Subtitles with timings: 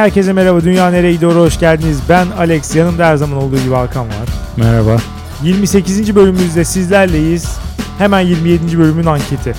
[0.00, 0.64] herkese merhaba.
[0.64, 1.34] Dünya nereye gidiyor?
[1.34, 2.00] Hoş geldiniz.
[2.08, 2.76] Ben Alex.
[2.76, 4.28] Yanımda her zaman olduğu gibi Hakan var.
[4.56, 4.96] Merhaba.
[5.42, 6.14] 28.
[6.14, 7.58] bölümümüzde sizlerleyiz.
[7.98, 8.78] Hemen 27.
[8.78, 9.54] bölümün anketi.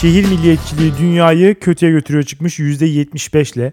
[0.00, 3.72] Şehir milliyetçiliği dünyayı kötüye götürüyor çıkmış %75 ile.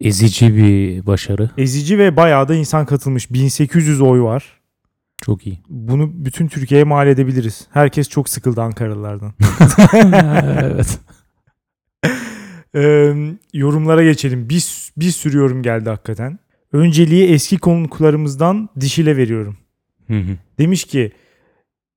[0.00, 1.50] Ezici bir başarı.
[1.58, 3.32] Ezici ve bayağı da insan katılmış.
[3.32, 4.44] 1800 oy var.
[5.22, 5.58] Çok iyi.
[5.68, 7.66] Bunu bütün Türkiye'ye mal edebiliriz.
[7.70, 9.34] Herkes çok sıkıldı Ankaralılardan.
[10.62, 10.98] evet.
[12.76, 13.14] Ee,
[13.52, 14.48] yorumlara geçelim.
[14.48, 16.38] Bir, bir sürü yorum geldi hakikaten.
[16.72, 19.56] Önceliği eski konuklarımızdan Dişil'e veriyorum.
[20.06, 20.36] Hı hı.
[20.58, 21.12] Demiş ki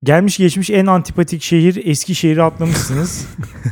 [0.03, 3.27] gelmiş geçmiş en antipatik şehir Eskişehir'i atlamışsınız.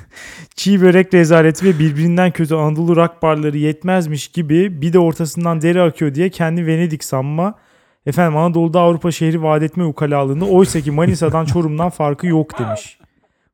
[0.56, 5.82] Çiğ börek rezaleti ve birbirinden kötü Anadolu rock barları yetmezmiş gibi bir de ortasından deri
[5.82, 7.56] akıyor diye kendi Venedik sanma.
[8.06, 12.98] Efendim Anadolu'da Avrupa şehri vaat etme ukalalığını oysa ki Manisa'dan Çorum'dan farkı yok demiş.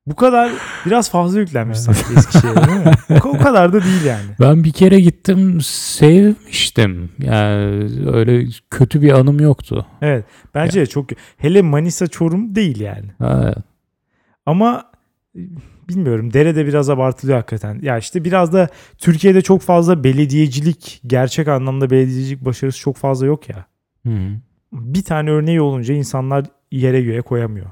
[0.08, 0.51] Bu kadar
[0.85, 2.91] biraz fazla yüklenmiş sanki Eskişehir'e değil mi?
[3.26, 4.26] O- kadar da değil yani.
[4.40, 7.10] Ben bir kere gittim sevmiştim.
[7.20, 9.85] Yani öyle kötü bir anım yoktu.
[10.01, 13.05] Evet bence de çok hele Manisa Çorum değil yani.
[13.20, 13.54] Ha,
[14.46, 14.91] Ama
[15.90, 17.79] bilmiyorum derede biraz abartılıyor hakikaten.
[17.82, 23.49] Ya işte biraz da Türkiye'de çok fazla belediyecilik, gerçek anlamda belediyecilik başarısı çok fazla yok
[23.49, 23.66] ya.
[24.05, 24.12] hı.
[24.73, 27.66] Bir tane örneği olunca insanlar yere göğe koyamıyor.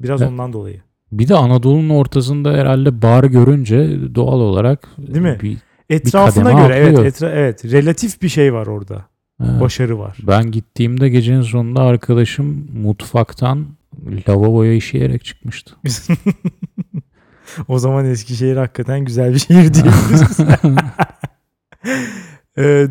[0.00, 0.30] Biraz Evet.
[0.32, 0.82] ondan dolayı.
[1.12, 5.38] Bir de Anadolu'nun ortasında herhalde bar görünce doğal olarak Değil mi?
[5.42, 5.56] Bir,
[5.90, 7.12] Etrafına kademe göre evet, atlıyor.
[7.12, 9.06] etra- evet relatif bir şey var orada.
[9.38, 9.60] ha.
[9.60, 10.16] Başarı var.
[10.22, 13.66] Ben gittiğimde gecenin sonunda arkadaşım mutfaktan
[14.28, 15.74] lavaboya işeyerek çıkmıştı.
[17.68, 20.38] o zaman Eskişehir hakikaten güzel bir şehir diyebiliriz.
[22.58, 22.86] Ee,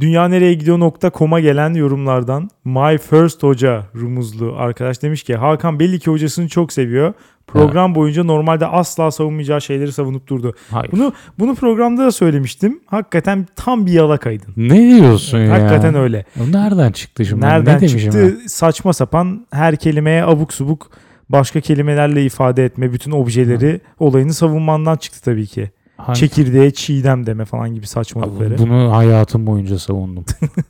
[0.00, 5.80] Dünya nereye gidiyor nokta koma gelen yorumlardan My First Hoca rumuzlu arkadaş demiş ki Hakan
[5.80, 7.14] belli ki hocasını çok seviyor.
[7.46, 10.54] Program boyunca normalde asla savunmayacağı şeyleri savunup durdu.
[10.70, 10.92] Hayır.
[10.92, 12.80] Bunu bunu programda da söylemiştim.
[12.86, 14.52] Hakikaten tam bir yalakaydın.
[14.56, 15.52] Ne diyorsun ya?
[15.52, 16.24] Hakikaten öyle.
[16.52, 17.40] Nereden çıktı şimdi?
[17.40, 18.46] Nereden ne çıktı ben?
[18.46, 20.90] saçma sapan her kelimeye abuk subuk
[21.28, 25.70] başka kelimelerle ifade etme bütün objeleri olayını savunmandan çıktı tabii ki.
[25.96, 28.58] Hangi- Çekirdeğe çiğdem deme falan gibi saçmalıkları.
[28.58, 30.24] Bunu hayatım boyunca savundum.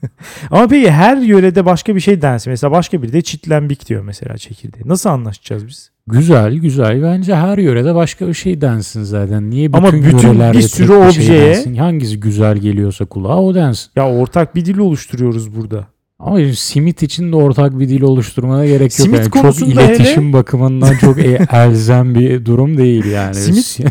[0.51, 2.51] Ama peki her yörede başka bir şey densin.
[2.51, 4.83] Mesela başka biri de çitlembik diyor mesela çekirdeğe.
[4.87, 5.91] Nasıl anlaşacağız biz?
[6.09, 7.03] güzel güzel.
[7.03, 9.51] Bence her yörede başka bir şey densin zaten.
[9.51, 11.75] Niye bütün, Ama bütün bir sürü şey objeye- densin?
[11.75, 13.91] Hangisi güzel geliyorsa kulağa o densin.
[13.97, 15.87] Ya ortak bir dil oluşturuyoruz burada.
[16.19, 18.93] Ama simit için de ortak bir dil oluşturmana gerek yok.
[18.93, 23.35] Simit yani çok iletişim bakımından çok e- elzem bir durum değil yani.
[23.35, 23.91] Simit-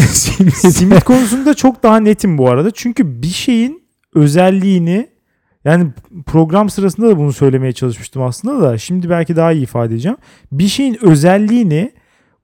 [0.00, 0.54] simit.
[0.54, 2.70] Simit konusunda çok daha netim bu arada.
[2.70, 3.82] Çünkü bir şeyin
[4.14, 5.08] özelliğini
[5.64, 5.86] yani
[6.26, 10.16] program sırasında da bunu söylemeye çalışmıştım aslında da şimdi belki daha iyi ifade edeceğim.
[10.52, 11.92] Bir şeyin özelliğini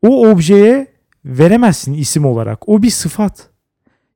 [0.03, 0.87] o objeye
[1.25, 2.69] veremezsin isim olarak.
[2.69, 3.51] O bir sıfat.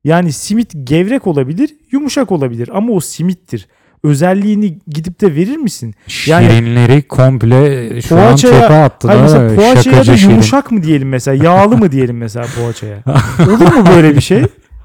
[0.04, 3.68] Yani simit gevrek olabilir, yumuşak olabilir ama o simittir.
[4.04, 5.94] Özelliğini gidip de verir misin?
[6.26, 9.16] Yani- Şirinleri komple şu an Poğaçaya- çöpe attılar.
[9.18, 10.30] Hayır mesela poğaçaya da şirin.
[10.30, 11.44] yumuşak mı diyelim mesela?
[11.44, 12.98] Yağlı mı diyelim mesela poğaçaya?
[13.40, 14.42] Olur mu böyle bir şey?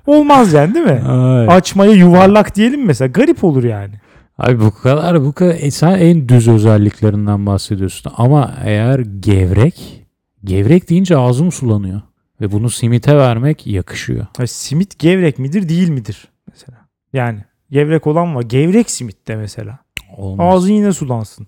[0.08, 1.02] Olmaz yani değil mi?
[1.10, 1.48] Ay.
[1.48, 3.08] Açmaya yuvarlak diyelim mesela.
[3.08, 3.94] Garip olur yani.
[4.38, 10.06] Abi bu kadar bu kadar e, sen en düz özelliklerinden bahsediyorsun ama eğer gevrek
[10.44, 12.02] gevrek deyince ağzım sulanıyor
[12.42, 14.26] ve bunu simite vermek yakışıyor.
[14.38, 16.78] Ha, simit gevrek midir değil midir mesela?
[17.14, 17.40] Yani
[17.72, 18.42] gevrek olan var.
[18.42, 19.80] Gevrek simit de mesela.
[20.18, 20.56] Olmaz.
[20.56, 21.48] Ağzın yine sulansın.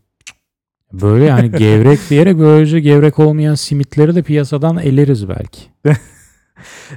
[0.94, 5.62] Böyle yani gevrek diyerek böylece gevrek olmayan simitleri de piyasadan eleriz belki.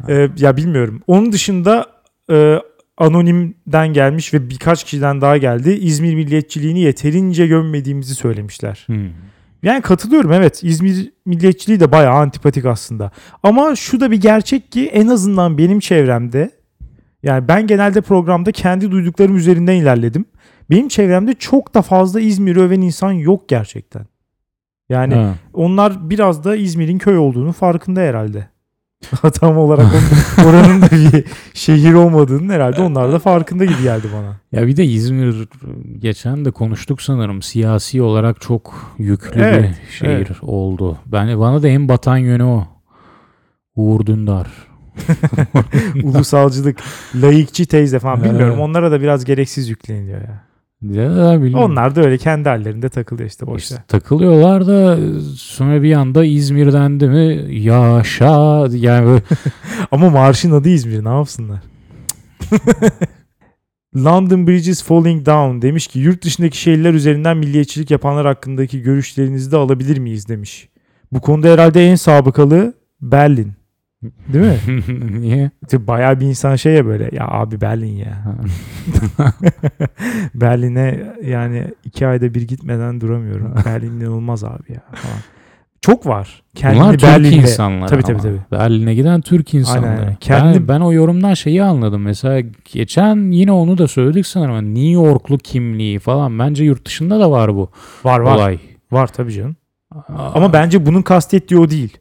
[0.08, 1.02] Ee, ya bilmiyorum.
[1.06, 1.86] Onun dışında
[2.30, 2.58] e,
[2.98, 5.70] anonimden gelmiş ve birkaç kişiden daha geldi.
[5.70, 8.84] İzmir milliyetçiliğini yeterince gömmediğimizi söylemişler.
[8.86, 9.10] Hmm.
[9.62, 13.10] Yani katılıyorum evet İzmir milliyetçiliği de bayağı antipatik aslında.
[13.42, 16.50] Ama şu da bir gerçek ki en azından benim çevremde
[17.24, 20.24] yani ben genelde programda kendi duyduklarım üzerinden ilerledim.
[20.70, 24.06] Benim çevremde çok da fazla İzmir'i öven insan yok gerçekten.
[24.88, 25.34] Yani Ha.
[25.52, 28.48] onlar biraz da İzmir'in köy olduğunu farkında herhalde.
[29.40, 31.24] Tam olarak onun- oranın da bir
[31.54, 34.60] şehir olmadığının herhalde onlar da farkında gibi geldi bana.
[34.60, 35.48] Ya bir de İzmir
[35.98, 40.30] geçen de konuştuk sanırım siyasi olarak çok yüklü Evet, bir şehir evet.
[40.42, 40.98] oldu.
[41.06, 42.66] Ben bana da en batan yönü o.
[43.76, 44.46] Uğur Dündar.
[46.02, 46.78] Ulusalcılık,
[47.14, 48.60] layıkçı teyze falan bilmiyorum.
[48.60, 50.44] Onlara da biraz gereksiz yükleniliyor ya.
[50.82, 51.70] Ya bilmiyorum.
[51.70, 54.98] Onlar da öyle kendi hallerinde takılıyor işte boş İşte takılıyorlar da
[55.36, 59.22] sonra bir anda İzmir'den de mi yaşa yani böyle
[59.90, 61.60] Ama marşın adı İzmir ne yapsınlar?
[63.96, 69.52] London Bridge is falling down demiş ki yurt dışındaki şehirler üzerinden milliyetçilik yapanlar hakkındaki görüşlerinizi
[69.52, 70.68] de alabilir miyiz demiş.
[71.12, 73.52] Bu konuda herhalde en sabıkalı Berlin.
[74.32, 75.20] Değil mi?
[75.20, 75.50] Niye?
[75.72, 78.24] Bayağı bir insan şey ya böyle ya abi Berlin ya.
[80.34, 83.54] Berlin'e yani iki ayda bir gitmeden duramıyorum.
[83.66, 85.16] Berlin inanılmaz abi ya falan.
[85.80, 86.42] Çok var.
[86.54, 87.36] Kendini Bunlar Türk Berlin'de.
[87.36, 88.22] insanları Tabii, ama.
[88.22, 89.86] tabii, Berlin'e giden Türk insanları.
[89.90, 90.08] Aynen, aynen.
[90.10, 92.02] Ben, Kendi- ben o yorumdan şeyi anladım.
[92.02, 94.54] Mesela geçen yine onu da söyledik sanırım.
[94.54, 96.38] Hani New Yorklu kimliği falan.
[96.38, 97.70] Bence yurt dışında da var bu
[98.04, 98.36] Var var.
[98.36, 98.58] olay.
[98.92, 99.56] Var tabii canım.
[100.08, 101.98] Ama bence bunun kastettiği o değil.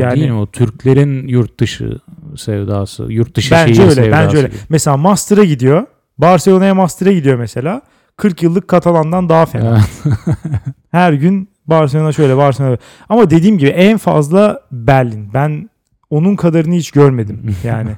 [0.00, 0.38] Yani, değil mi?
[0.38, 1.98] o Türklerin yurt dışı
[2.36, 3.94] sevdası, yurt dışı Bence şehir öyle.
[3.94, 4.12] sevdası.
[4.26, 4.48] Bence öyle.
[4.48, 4.56] gibi.
[4.68, 5.86] Mesela Master'a gidiyor.
[6.18, 7.82] Barcelona'ya Master'a gidiyor mesela.
[8.16, 9.80] 40 yıllık Katalan'dan daha fena.
[10.04, 10.16] Evet.
[10.90, 12.80] Her gün Barcelona şöyle Barcelona böyle.
[13.08, 15.30] Ama dediğim gibi en fazla Berlin.
[15.34, 15.70] Ben
[16.10, 17.56] onun kadarını hiç görmedim.
[17.64, 17.90] Yani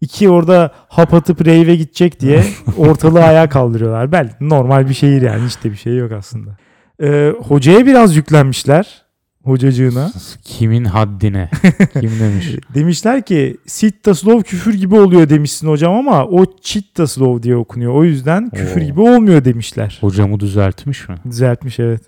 [0.00, 2.44] iki orada hap atıp rave'e gidecek diye
[2.76, 4.12] ortalığı ayağa kaldırıyorlar.
[4.12, 5.46] Berlin normal bir şehir yani.
[5.46, 6.56] Hiç de bir şey yok aslında.
[7.02, 9.02] Ee, hocaya biraz yüklenmişler.
[9.50, 10.12] Hocacığına.
[10.42, 11.50] Kimin haddine?
[12.00, 12.48] Kim demiş?
[12.74, 17.94] Demişler ki Sitta Slov küfür gibi oluyor demişsin hocam ama o Chitta Slov diye okunuyor.
[17.94, 18.84] O yüzden küfür Oo.
[18.84, 19.98] gibi olmuyor demişler.
[20.00, 21.14] Hocamı düzeltmiş mi?
[21.30, 22.00] Düzeltmiş evet.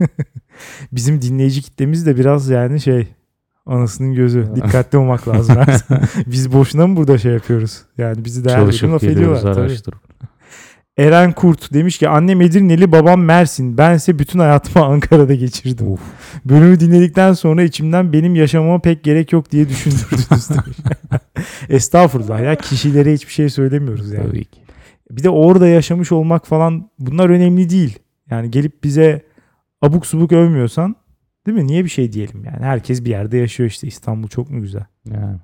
[0.92, 3.06] Bizim dinleyici kitlemiz de biraz yani şey
[3.66, 4.48] anasının gözü.
[4.56, 5.56] Dikkatli olmak lazım.
[6.26, 7.82] Biz boşuna mı burada şey yapıyoruz?
[7.98, 9.62] Yani bizi de her gün Çalışıp laf geliyoruz ediyorlar.
[9.62, 10.07] araştırıp.
[10.98, 13.78] Eren Kurt demiş ki annem Edirneli babam Mersin.
[13.78, 15.92] Bense bütün hayatımı Ankara'da geçirdim.
[15.92, 16.00] Uf.
[16.44, 20.76] Bölümü dinledikten sonra içimden benim yaşamama pek gerek yok diye düşündürdünüz demiş.
[21.68, 24.26] Estağfurullah ya kişilere hiçbir şey söylemiyoruz yani.
[24.26, 24.60] Tabii ki.
[25.10, 27.98] Bir de orada yaşamış olmak falan bunlar önemli değil.
[28.30, 29.22] Yani gelip bize
[29.82, 30.96] abuk subuk övmüyorsan
[31.46, 31.66] değil mi?
[31.66, 32.64] Niye bir şey diyelim yani?
[32.64, 33.86] Herkes bir yerde yaşıyor işte.
[33.86, 34.84] İstanbul çok mu güzel?
[35.10, 35.38] Yani.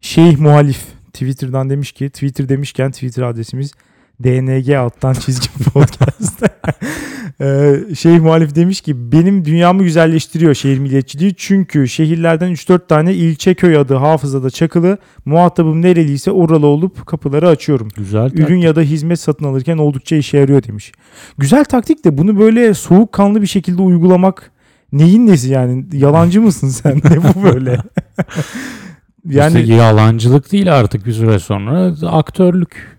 [0.00, 3.72] Şeyh Muhalif Twitter'dan demiş ki Twitter demişken Twitter adresimiz
[4.20, 6.44] DNG alttan çizgi podcast.
[7.40, 11.34] Ee, Şeyh Muhalif demiş ki benim dünyamı güzelleştiriyor şehir milliyetçiliği.
[11.36, 14.98] Çünkü şehirlerden 3-4 tane ilçe köy adı hafızada çakılı.
[15.24, 17.88] Muhatabım nereliyse oralı olup kapıları açıyorum.
[17.96, 18.30] Güzel.
[18.32, 20.92] Ürün ya da hizmet satın alırken oldukça işe yarıyor demiş.
[21.38, 24.50] Güzel taktik de bunu böyle soğukkanlı bir şekilde uygulamak
[24.92, 25.84] neyin nesi yani?
[25.92, 26.96] Yalancı mısın sen?
[27.10, 27.70] ne bu böyle?
[27.70, 32.93] yani yani yalancılık değil artık bir süre sonra aktörlük.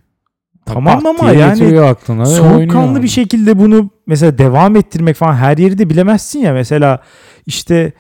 [0.66, 5.78] Tamam Pat ama yani aklına soğukkanlı bir şekilde bunu mesela devam ettirmek falan her yeri
[5.78, 6.54] de bilemezsin ya.
[6.54, 7.00] Mesela
[7.46, 7.94] işte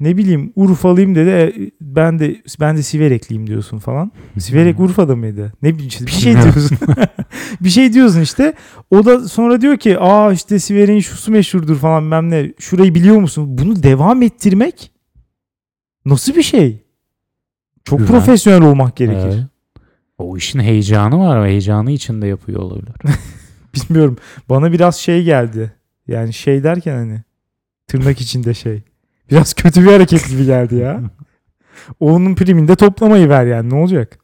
[0.00, 4.12] ne bileyim Urfalıyım dedi e, ben de ben de Siverekliyim diyorsun falan.
[4.38, 5.52] Siverek Urfa'da mıydı?
[5.62, 6.54] Ne bileyim işte bir şey Bilmiyorum.
[6.54, 6.78] diyorsun.
[7.60, 8.54] bir şey diyorsun işte.
[8.90, 12.52] O da sonra diyor ki aa işte Siverek'in şusu meşhurdur falan ben ne.
[12.58, 13.58] Şurayı biliyor musun?
[13.58, 14.92] Bunu devam ettirmek
[16.04, 16.84] nasıl bir şey?
[17.84, 18.14] Çok Güzel.
[18.14, 19.26] profesyonel olmak gerekir.
[19.26, 19.44] Evet.
[20.18, 21.48] O işin heyecanı var.
[21.48, 22.94] Heyecanı içinde yapıyor olabilir.
[23.74, 24.16] Bilmiyorum.
[24.48, 25.72] Bana biraz şey geldi.
[26.06, 27.22] Yani şey derken hani
[27.86, 28.82] tırnak içinde şey.
[29.30, 31.02] Biraz kötü bir hareket gibi geldi ya.
[32.00, 34.18] Onun priminde toplamayı ver yani ne olacak?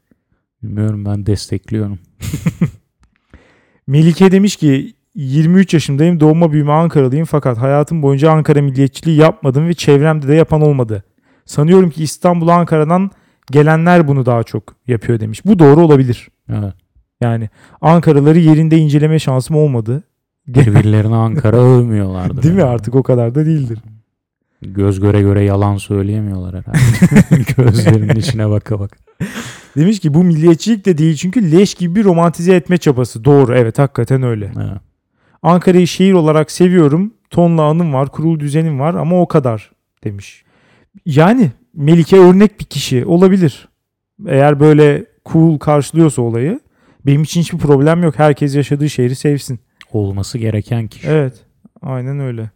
[0.62, 1.98] Bilmiyorum ben destekliyorum.
[3.86, 9.74] Melike demiş ki 23 yaşındayım doğma büyüme Ankaralıyım fakat hayatım boyunca Ankara milliyetçiliği yapmadım ve
[9.74, 11.04] çevremde de yapan olmadı.
[11.44, 13.10] Sanıyorum ki İstanbul Ankara'dan
[13.50, 15.44] gelenler bunu daha çok yapıyor demiş.
[15.44, 16.28] Bu doğru olabilir.
[16.48, 16.74] Evet.
[17.20, 17.48] Yani
[17.80, 20.02] Ankaraları yerinde inceleme şansım olmadı.
[20.46, 22.42] Birbirlerini Ankara övmüyorlardı.
[22.42, 23.78] Değil mi artık o kadar da değildir.
[24.62, 27.44] Göz göre göre yalan söyleyemiyorlar herhalde.
[27.56, 28.98] Gözlerinin içine baka bak.
[29.76, 33.24] Demiş ki bu milliyetçilik de değil çünkü leş gibi bir romantize etme çabası.
[33.24, 34.52] Doğru evet hakikaten öyle.
[34.56, 34.80] Evet.
[35.42, 37.14] Ankara'yı şehir olarak seviyorum.
[37.30, 39.70] Tonla anım var, kurulu düzenim var ama o kadar
[40.04, 40.44] demiş.
[41.06, 43.68] Yani Melike örnek bir kişi olabilir.
[44.26, 46.60] Eğer böyle cool karşılıyorsa olayı
[47.06, 48.18] benim için hiçbir problem yok.
[48.18, 49.60] Herkes yaşadığı şehri sevsin.
[49.92, 51.08] Olması gereken kişi.
[51.08, 51.34] Evet
[51.82, 52.50] aynen öyle.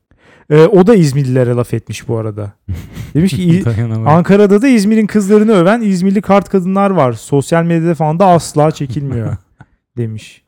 [0.50, 2.52] Ee, o da İzmirlilere laf etmiş bu arada.
[3.14, 3.62] Demiş ki.
[4.06, 7.12] Ankara'da da İzmir'in kızlarını öven İzmirli kart kadınlar var.
[7.12, 9.36] Sosyal medyada falan da asla çekilmiyor
[9.96, 10.42] demiş.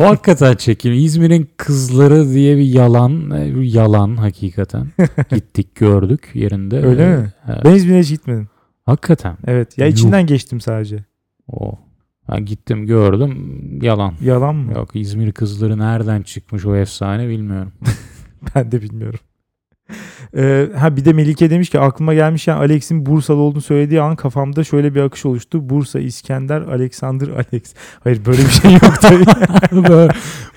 [0.04, 0.92] hakikaten çekim.
[0.92, 3.30] İzmir'in kızları diye bir yalan.
[3.30, 4.86] e, bir Yalan hakikaten.
[5.30, 6.82] Gittik gördük yerinde.
[6.86, 7.32] Öyle Ee, mi?
[7.48, 7.60] evet.
[7.64, 8.48] Ben İzmir'e hiç gitmedim.
[8.86, 9.36] Hakikaten.
[9.46, 9.78] Evet.
[9.78, 9.92] Ya Yuh.
[9.92, 11.04] içinden geçtim sadece.
[11.48, 11.78] O.
[12.26, 13.58] Ha, gittim gördüm.
[13.82, 14.14] Yalan.
[14.20, 14.72] Yalan mı?
[14.72, 17.72] Yok İzmir kızları nereden çıkmış o efsane bilmiyorum.
[18.54, 19.20] Ben de bilmiyorum.
[20.36, 24.64] Ee, ha bir de Melike demiş ki aklıma gelmişken Alex'in Bursalı olduğunu söylediği an kafamda
[24.64, 25.70] şöyle bir akış oluştu.
[25.70, 27.74] Bursa, İskender, Alexander, Alex.
[28.04, 29.24] Hayır böyle bir şey yok tabii.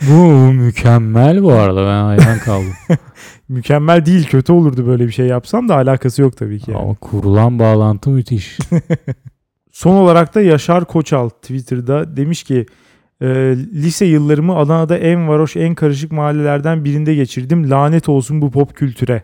[0.09, 0.13] bu
[0.53, 2.73] mükemmel bu arada ben hayran kaldım.
[3.49, 6.71] Mükemmel değil kötü olurdu böyle bir şey yapsam da alakası yok tabii ki.
[6.71, 6.81] yani.
[6.81, 8.57] Ama kurulan bağlantı müthiş.
[9.71, 12.65] Son olarak da Yaşar Koçal Twitter'da demiş ki
[13.21, 13.27] e,
[13.73, 17.69] lise yıllarımı Adana'da en varoş en karışık mahallelerden birinde geçirdim.
[17.69, 19.23] Lanet olsun bu pop kültüre.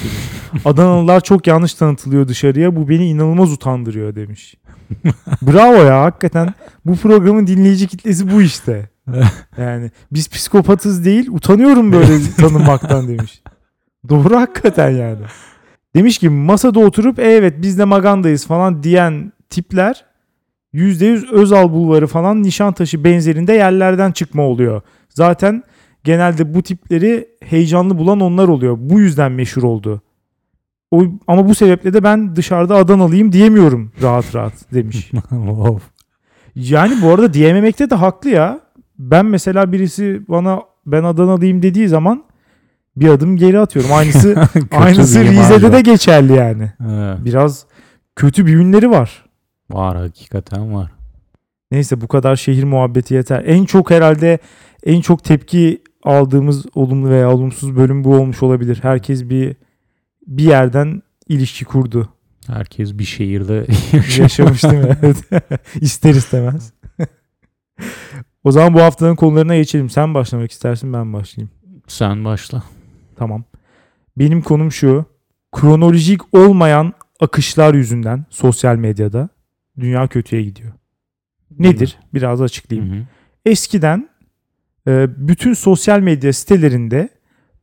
[0.64, 2.76] Adanalılar çok yanlış tanıtılıyor dışarıya.
[2.76, 4.54] Bu beni inanılmaz utandırıyor demiş.
[5.42, 6.54] Bravo ya hakikaten.
[6.84, 8.88] Bu programın dinleyici kitlesi bu işte.
[9.58, 13.42] Yani biz psikopatız değil utanıyorum böyle tanınmaktan demiş.
[14.08, 15.20] Doğru hakikaten yani.
[15.96, 20.04] Demiş ki masada oturup "E, evet biz de magandayız falan diyen tipler
[20.74, 24.82] %100 Özal Bulvarı falan Nişantaşı benzerinde yerlerden çıkma oluyor.
[25.08, 25.62] Zaten
[26.04, 28.76] genelde bu tipleri heyecanlı bulan onlar oluyor.
[28.80, 30.02] Bu yüzden meşhur oldu.
[30.90, 35.10] O, ama bu sebeple de ben dışarıda Adanalıyım diyemiyorum rahat rahat demiş.
[36.54, 38.60] Yani bu arada diyememekte de haklı ya.
[38.98, 42.24] Ben mesela birisi bana ben Adanalıyım dediği zaman
[42.96, 43.92] bir adım geri atıyorum.
[43.92, 45.72] Aynısı aynısı Rize'de var.
[45.72, 46.72] de geçerli yani.
[46.90, 47.66] Evet, Biraz
[48.16, 49.24] kötü bir ünleri var.
[49.72, 50.90] Var hakikaten var.
[51.70, 53.42] Neyse bu kadar şehir muhabbeti yeter.
[53.46, 54.38] En çok herhalde
[54.86, 58.78] en çok tepki aldığımız olumlu veya olumsuz bölüm bu olmuş olabilir.
[58.82, 59.56] Herkes bir
[60.26, 62.08] bir yerden ilişki kurdu.
[62.46, 63.66] Herkes bir şehirde
[64.22, 64.96] Yaşamış değil mi?
[65.02, 65.16] Evet.
[65.80, 66.72] İster istemez.
[68.44, 69.90] o zaman bu haftanın konularına geçelim.
[69.90, 71.50] Sen başlamak istersin ben başlayayım.
[71.88, 72.62] Sen başla.
[73.16, 73.44] Tamam.
[74.18, 75.04] Benim konum şu.
[75.52, 79.28] Kronolojik olmayan akışlar yüzünden sosyal medyada
[79.82, 80.72] dünya kötüye gidiyor.
[81.58, 81.98] Nedir?
[82.14, 82.94] Biraz Hı açıklayayım.
[82.94, 83.02] hı.
[83.46, 84.08] Eskiden
[84.88, 87.08] e, bütün sosyal medya sitelerinde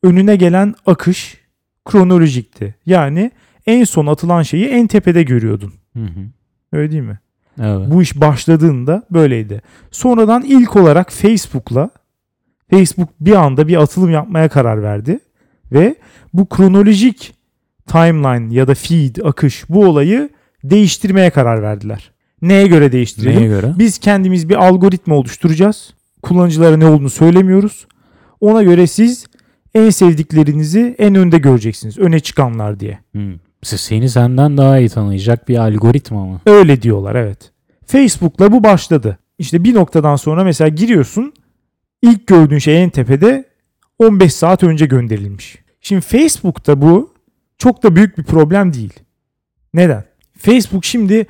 [0.03, 1.37] önüne gelen akış
[1.85, 2.75] kronolojikti.
[2.85, 3.31] Yani
[3.67, 5.73] en son atılan şeyi en tepede görüyordun.
[5.93, 6.19] Hı hı.
[6.71, 7.19] Öyle değil mi?
[7.61, 7.87] Evet.
[7.91, 9.61] Bu iş başladığında böyleydi.
[9.91, 11.89] Sonradan ilk olarak Facebook'la
[12.69, 15.19] Facebook bir anda bir atılım yapmaya karar verdi
[15.71, 15.95] ve
[16.33, 17.33] bu kronolojik
[17.87, 20.29] timeline ya da feed akış bu olayı
[20.63, 22.11] değiştirmeye karar verdiler.
[22.41, 23.39] Neye göre değiştirelim?
[23.39, 23.73] Neye göre?
[23.79, 25.93] Biz kendimiz bir algoritma oluşturacağız.
[26.21, 27.87] Kullanıcılara ne olduğunu söylemiyoruz.
[28.41, 29.25] Ona göre siz
[29.75, 31.97] en sevdiklerinizi en önde göreceksiniz.
[31.97, 32.99] Öne çıkanlar diye.
[33.63, 36.41] Se- Seni senden daha iyi tanıyacak bir algoritma mı?
[36.45, 37.51] Öyle diyorlar evet.
[37.85, 39.17] Facebook'la bu başladı.
[39.37, 41.33] İşte bir noktadan sonra mesela giriyorsun.
[42.01, 43.45] ilk gördüğün şey en tepede
[43.99, 45.57] 15 saat önce gönderilmiş.
[45.81, 47.13] Şimdi Facebook'ta bu
[47.57, 48.93] çok da büyük bir problem değil.
[49.73, 50.03] Neden?
[50.39, 51.27] Facebook şimdi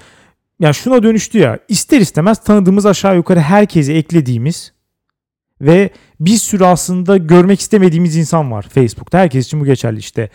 [0.60, 4.74] ya şuna dönüştü ya ister istemez tanıdığımız aşağı yukarı herkese eklediğimiz
[5.62, 5.90] ve
[6.20, 9.20] bir sürü aslında görmek istemediğimiz insan var Facebook'ta.
[9.20, 10.30] Herkes için bu geçerli işte.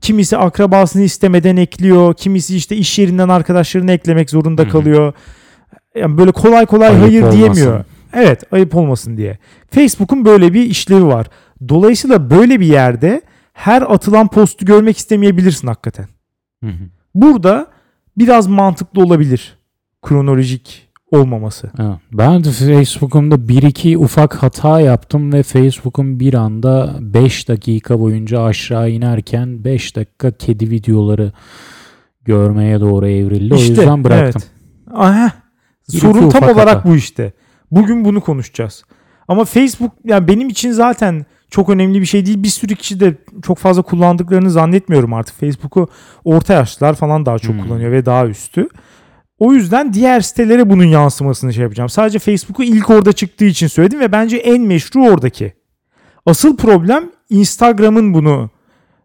[0.00, 2.14] Kimisi akrabasını istemeden ekliyor.
[2.14, 5.12] Kimisi işte iş yerinden arkadaşlarını eklemek zorunda kalıyor.
[5.94, 7.38] Yani böyle kolay kolay Ayıp hayır olmasın.
[7.38, 7.84] diyemiyor.
[8.12, 9.38] Evet ayıp olmasın diye.
[9.70, 11.26] Facebook'un böyle bir işlevi var.
[11.68, 16.08] Dolayısıyla böyle bir yerde her atılan postu görmek istemeyebilirsin hakikaten.
[16.64, 16.84] Hı hı.
[17.14, 17.75] Burada
[18.18, 19.58] biraz mantıklı olabilir
[20.02, 21.70] kronolojik olmaması.
[21.78, 21.96] Evet.
[22.12, 28.42] Ben de Facebook'umda bir iki ufak hata yaptım ve Facebook'um bir anda 5 dakika boyunca
[28.42, 31.32] aşağı inerken 5 dakika kedi videoları
[32.24, 33.54] görmeye doğru evrildi.
[33.54, 34.42] o yüzden bıraktım.
[34.86, 34.98] Evet.
[34.98, 35.32] Aha.
[35.92, 36.88] Bir Sorun tam olarak hata.
[36.88, 37.32] bu işte.
[37.70, 38.84] Bugün bunu konuşacağız.
[39.28, 42.42] Ama Facebook yani benim için zaten çok önemli bir şey değil.
[42.42, 45.40] Bir sürü kişi de çok fazla kullandıklarını zannetmiyorum artık.
[45.40, 45.88] Facebook'u
[46.24, 47.62] orta yaşlılar falan daha çok Hmm.
[47.62, 48.68] kullanıyor ve daha üstü.
[49.38, 51.88] O yüzden diğer sitelere bunun yansımasını şey yapacağım.
[51.88, 55.52] Sadece Facebook'u ilk orada çıktığı için söyledim ve bence en meşru oradaki.
[56.26, 58.50] Asıl problem Instagram'ın bunu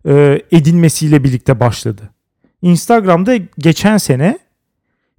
[0.07, 2.01] e, edinmesiyle birlikte başladı.
[2.61, 4.39] Instagram'da geçen sene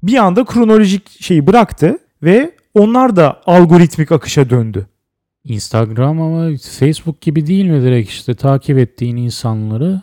[0.03, 4.87] bir anda kronolojik şeyi bıraktı ve onlar da algoritmik akışa döndü.
[5.45, 10.01] Instagram ama Facebook gibi değil mi direkt işte takip ettiğin insanları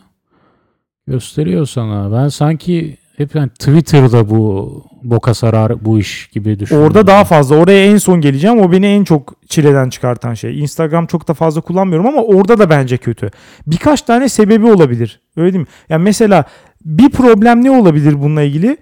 [1.06, 2.12] gösteriyor sana.
[2.12, 6.88] Ben sanki hep yani Twitter'da bu boka sarar bu iş gibi düşünüyorum.
[6.88, 7.56] Orada daha fazla.
[7.56, 8.60] Oraya en son geleceğim.
[8.60, 10.60] O beni en çok çileden çıkartan şey.
[10.60, 13.30] Instagram çok da fazla kullanmıyorum ama orada da bence kötü.
[13.66, 15.20] Birkaç tane sebebi olabilir.
[15.36, 15.68] Öyle değil mi?
[15.88, 16.44] Yani mesela
[16.84, 18.76] bir problem ne olabilir bununla ilgili?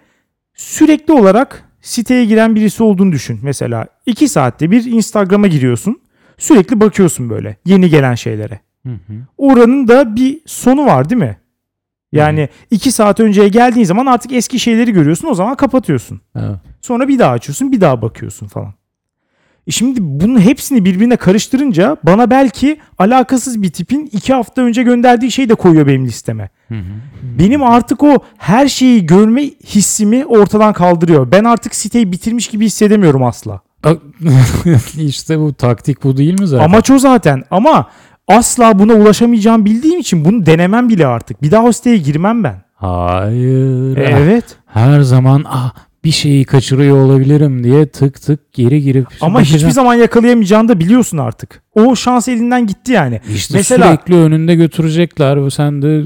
[0.55, 3.41] Sürekli olarak siteye giren birisi olduğunu düşün.
[3.43, 6.01] Mesela 2 saatte bir Instagram'a giriyorsun.
[6.39, 8.61] Sürekli bakıyorsun böyle yeni gelen şeylere.
[8.87, 9.13] Hı hı.
[9.39, 11.39] Oranın da bir sonu var değil mi?
[12.13, 16.21] Yani 2 saat önceye geldiğin zaman artık eski şeyleri görüyorsun o zaman kapatıyorsun.
[16.37, 16.57] Evet.
[16.81, 18.75] Sonra bir daha açıyorsun bir daha bakıyorsun falan.
[19.67, 25.33] E şimdi bunun hepsini birbirine karıştırınca bana belki alakasız bir tipin iki hafta önce gönderdiği
[25.33, 26.51] şey de koyuyor benim listeme.
[26.69, 26.83] Hı hı.
[27.39, 31.33] Benim artık o her şeyi görme hissimi ortadan kaldırıyor.
[31.33, 33.61] Ben artık siteyi bitirmiş gibi hissedemiyorum asla.
[34.99, 36.65] işte bu taktik bu değil mi zaten?
[36.65, 37.89] Amaç o zaten ama
[38.29, 41.43] asla buna ulaşamayacağım bildiğim için bunu denemem bile artık.
[41.43, 42.63] Bir daha o siteye girmem ben.
[42.75, 43.97] Hayır.
[43.97, 44.45] E, evet.
[44.67, 49.95] Her zaman ah bir şeyi kaçırıyor olabilirim diye tık tık geri girip Ama hiçbir zaman
[49.95, 51.63] yakalayamayacağını da biliyorsun artık.
[51.75, 53.21] O şans elinden gitti yani.
[53.35, 56.05] işte Mesela- sürekli önünde götürecekler ve sen de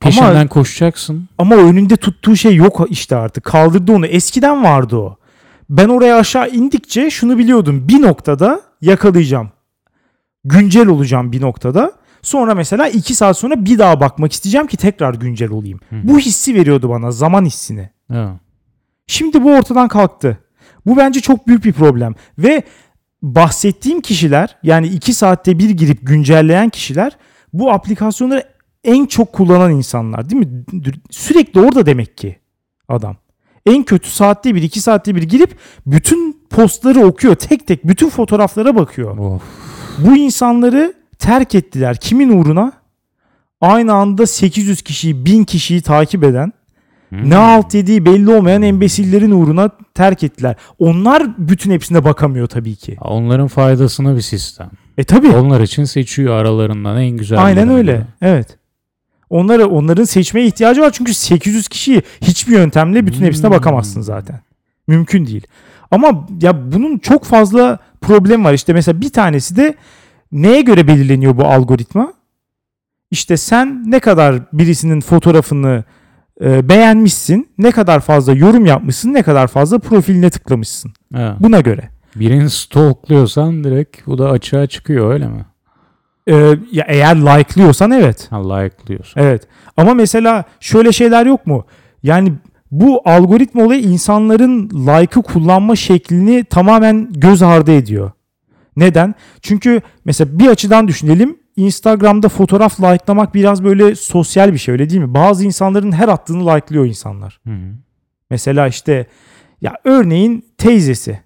[0.00, 1.28] Peşinden koşacaksın.
[1.38, 3.44] Ama önünde tuttuğu şey yok işte artık.
[3.44, 4.06] Kaldırdı onu.
[4.06, 5.16] Eskiden vardı o.
[5.70, 7.88] Ben oraya aşağı indikçe şunu biliyordum.
[7.88, 9.50] Bir noktada yakalayacağım.
[10.44, 11.92] Güncel olacağım bir noktada.
[12.22, 15.80] Sonra mesela iki saat sonra bir daha bakmak isteyeceğim ki tekrar güncel olayım.
[15.90, 16.00] Hı hı.
[16.04, 17.10] Bu hissi veriyordu bana.
[17.10, 17.90] Zaman hissini.
[18.12, 18.40] Ha.
[19.06, 20.38] Şimdi bu ortadan kalktı.
[20.86, 22.14] Bu bence çok büyük bir problem.
[22.38, 22.62] Ve
[23.22, 27.16] bahsettiğim kişiler yani 2 saatte bir girip güncelleyen kişiler
[27.52, 28.44] bu aplikasyonları
[28.84, 30.64] en çok kullanan insanlar değil mi?
[31.10, 32.36] Sürekli orada demek ki
[32.88, 33.16] adam.
[33.66, 37.34] En kötü saatte bir, 2 saatte bir girip bütün postları okuyor.
[37.34, 39.18] Tek tek bütün fotoğraflara bakıyor.
[39.18, 39.42] Of.
[39.98, 41.96] Bu insanları terk ettiler.
[41.96, 42.72] Kimin uğruna?
[43.60, 46.52] Aynı anda 800 kişiyi, 1000 kişiyi takip eden
[47.08, 47.30] Hmm.
[47.30, 50.56] ne alt yediği belli olmayan embesillerin uğruna terk ettiler.
[50.78, 52.96] Onlar bütün hepsine bakamıyor tabii ki.
[53.00, 54.70] Onların faydasına bir sistem.
[54.98, 55.28] E tabii.
[55.28, 57.44] Onlar için seçiyor aralarından en güzel.
[57.44, 58.06] Aynen öyle.
[58.22, 58.58] Evet.
[59.30, 63.54] Onlara onların seçmeye ihtiyacı var çünkü 800 kişiyi hiçbir yöntemle bütün hepsine Hmm.
[63.54, 64.40] bakamazsın zaten.
[64.88, 65.46] Mümkün değil.
[65.90, 68.52] Ama ya bunun çok fazla problem var.
[68.52, 69.74] İşte mesela bir tanesi de
[70.32, 72.12] neye göre belirleniyor bu algoritma?
[73.10, 75.84] İşte sen ne kadar birisinin fotoğrafını
[76.40, 80.92] e, beğenmişsin, ne kadar fazla yorum yapmışsın, ne kadar fazla profiline tıklamışsın.
[81.14, 81.36] Ha.
[81.40, 81.88] Buna göre.
[82.16, 85.44] Birini stalkluyorsan direkt bu da açığa çıkıyor öyle mi?
[86.28, 86.34] E,
[86.72, 88.26] ya eğer like'lıyorsan evet.
[88.30, 89.20] Ha like'lıyorsun.
[89.20, 89.42] Evet.
[89.76, 91.66] Ama mesela şöyle şeyler yok mu?
[92.02, 92.32] Yani
[92.70, 98.10] bu algoritma olayı insanların like'ı kullanma şeklini tamamen göz ardı ediyor.
[98.76, 99.14] Neden?
[99.42, 101.40] Çünkü mesela bir açıdan düşünelim.
[101.56, 105.14] Instagram'da fotoğraf likelamak biraz böyle sosyal bir şey öyle değil mi?
[105.14, 107.40] Bazı insanların her attığını likelıyor insanlar.
[107.46, 107.74] Hı hı.
[108.30, 109.06] Mesela işte
[109.60, 111.20] ya örneğin teyzesi.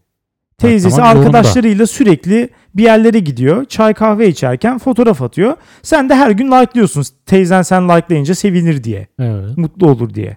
[0.58, 3.64] Teyzesi tamam, arkadaşlarıyla sürekli bir yerlere gidiyor.
[3.64, 5.56] Çay kahve içerken fotoğraf atıyor.
[5.82, 7.04] Sen de her gün like'lıyorsun.
[7.26, 9.06] Teyzen sen like'layınca sevinir diye.
[9.18, 9.58] Evet.
[9.58, 10.36] Mutlu olur diye.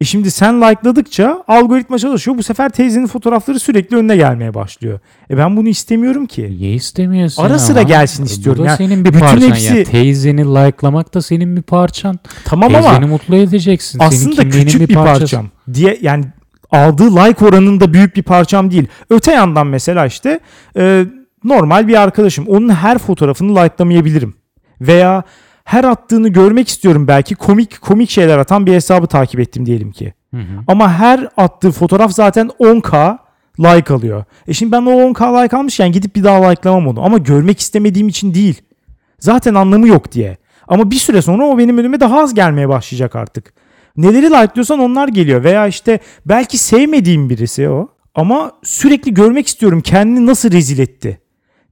[0.00, 2.38] E şimdi sen like'ladıkça algoritma çalışıyor.
[2.38, 5.00] Bu sefer teyzenin fotoğrafları sürekli önüne gelmeye başlıyor.
[5.30, 6.56] E ben bunu istemiyorum ki.
[6.58, 7.88] Niye istemiyorsun Ara sıra ama?
[7.88, 8.64] gelsin Bu istiyorum.
[8.64, 9.84] da Yani senin bir bütün parçan hepsi- ya.
[9.84, 12.18] Teyzeni likelamak da senin bir parçan.
[12.44, 13.98] Tamam Teyzeni ama mutlu edeceksin.
[14.02, 15.20] aslında senin küçük bir, parçası.
[15.20, 16.24] parçam diye yani
[16.72, 18.88] aldığı like oranında büyük bir parçam değil.
[19.10, 20.40] Öte yandan mesela işte
[20.76, 21.04] e,
[21.44, 22.46] normal bir arkadaşım.
[22.48, 24.34] Onun her fotoğrafını likelamayabilirim.
[24.80, 25.22] Veya
[25.64, 30.14] her attığını görmek istiyorum belki komik komik şeyler atan bir hesabı takip ettim diyelim ki.
[30.34, 30.60] Hı hı.
[30.66, 33.18] Ama her attığı fotoğraf zaten 10k
[33.58, 34.24] like alıyor.
[34.48, 37.04] E şimdi ben o 10k like almışken gidip bir daha like'lamam onu.
[37.04, 38.62] Ama görmek istemediğim için değil.
[39.18, 40.36] Zaten anlamı yok diye.
[40.68, 43.52] Ama bir süre sonra o benim önüme daha az gelmeye başlayacak artık.
[44.02, 45.44] Neleri like'lıyorsan onlar geliyor.
[45.44, 47.88] Veya işte belki sevmediğim birisi o.
[48.14, 51.20] Ama sürekli görmek istiyorum kendini nasıl rezil etti.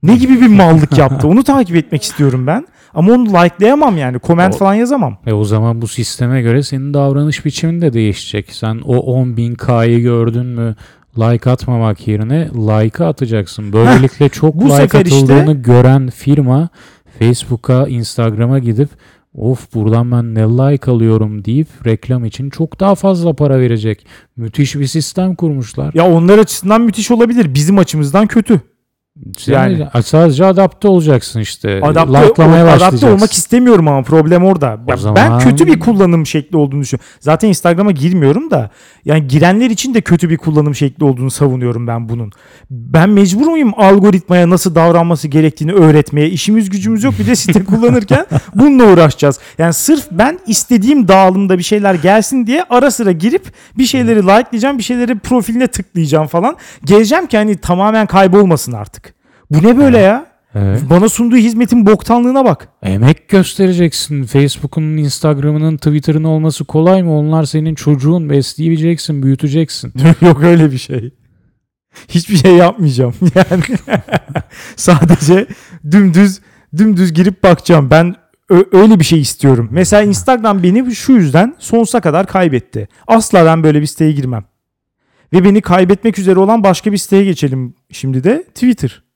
[0.03, 2.67] Ne gibi bir mallık yaptı onu takip etmek istiyorum ben.
[2.95, 4.19] Ama onu like'layamam yani.
[4.27, 5.19] Comment O- falan yazamam.
[5.27, 8.51] E o zaman bu sisteme göre senin davranış biçimin de değişecek.
[8.53, 10.77] Sen o 10.000K'yı gördün mü
[11.19, 13.73] like atmamak yerine like'ı atacaksın.
[13.73, 16.69] Böylelikle çok bu like sefer işte- atıldığını gören firma
[17.19, 18.89] Facebook'a, Instagram'a gidip
[19.39, 24.07] of buradan ben ne like alıyorum deyip reklam için çok daha fazla para verecek.
[24.37, 25.95] Müthiş bir sistem kurmuşlar.
[25.95, 27.55] Ya onlar açısından müthiş olabilir.
[27.55, 28.61] Bizim açımızdan kötü.
[29.39, 31.81] Sen yani- sadece adapte olacaksın işte.
[31.83, 33.09] Adapte, Like'lamaya adapte başlayacaksın.
[33.09, 34.67] olmak istemiyorum ama problem orada.
[34.67, 37.11] Ya Ben zaman- kötü bir kullanım şekli olduğunu düşünüyorum.
[37.21, 38.71] Zaten Instagram'a girmiyorum da
[39.05, 42.33] yani girenler için de kötü bir kullanım şekli olduğunu savunuyorum ben bunun.
[42.71, 46.31] Ben mecbur muyum algoritmaya nasıl davranması gerektiğini öğretmeye?
[46.31, 49.39] İşimiz gücümüz yok bir de site kullanırken bununla uğraşacağız.
[49.59, 54.79] Yani sırf ben istediğim dağılımda bir şeyler gelsin diye ara sıra girip bir şeyleri likelayacağım,
[54.79, 56.57] bir şeyleri profiline tıklayacağım falan.
[56.85, 59.08] Geleceğim ki hani tamamen kaybolmasın artık.
[59.51, 60.27] Bu ne böyle ya?
[60.55, 60.83] Evet.
[60.91, 62.69] Bana sunduğu hizmetin boktanlığına bak.
[62.83, 64.25] Emek göstereceksin.
[64.25, 67.19] Facebook'un, Instagram'ının, Twitter'ın olması kolay mı?
[67.19, 68.31] Onlar senin çocuğun.
[68.31, 69.93] Besleyeceksin, büyüteceksin.
[70.21, 71.11] Yok öyle bir şey.
[72.09, 73.15] Hiçbir şey yapmayacağım.
[73.35, 73.63] Yani
[74.77, 75.47] sadece
[75.91, 76.41] dümdüz
[76.77, 77.91] dümdüz girip bakacağım.
[77.91, 78.15] Ben
[78.73, 79.69] öyle bir şey istiyorum.
[79.73, 82.89] Mesela Instagram beni şu yüzden sonsuza kadar kaybetti.
[83.07, 84.45] Asla ben böyle bir siteye girmem.
[85.33, 89.08] Ve beni kaybetmek üzere olan başka bir siteye geçelim şimdi de Twitter.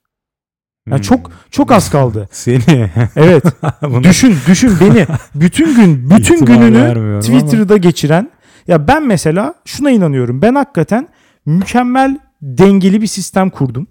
[0.89, 1.03] Yani Hmm.
[1.03, 2.29] çok çok az kaldı.
[2.33, 2.91] Seni.
[3.17, 3.45] Evet.
[4.03, 7.21] Düşün düşün beni bütün gün bütün ihtimal gününü vermiyorum ama.
[7.21, 8.31] Twitter'da geçiren
[8.69, 10.43] ya ben mesela şuna inanıyorum.
[10.43, 11.09] Ben hakikaten
[11.47, 13.87] mükemmel dengeli bir sistem kurdum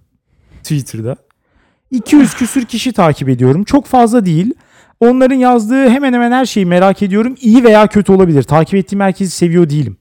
[0.63, 1.15] Twitter'da.
[1.91, 3.63] 200 küsür kişi takip ediyorum.
[3.63, 4.53] Çok fazla değil.
[4.99, 7.35] Onların yazdığı hemen hemen her şeyi merak ediyorum.
[7.41, 8.43] İyi veya kötü olabilir.
[8.43, 9.97] Takip ettiğim herkesi seviyor değilim.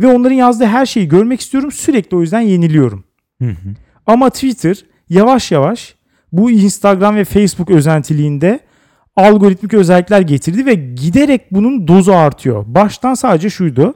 [0.00, 1.72] Ve onların yazdığı her şeyi görmek istiyorum.
[1.72, 3.04] Sürekli o yüzden yeniliyorum.
[3.42, 3.68] Hı hı.
[4.06, 5.94] Ama Twitter yavaş yavaş
[6.36, 8.60] bu Instagram ve Facebook özentiliğinde
[9.16, 12.64] algoritmik özellikler getirdi ve giderek bunun dozu artıyor.
[12.66, 13.94] Baştan sadece şuydu.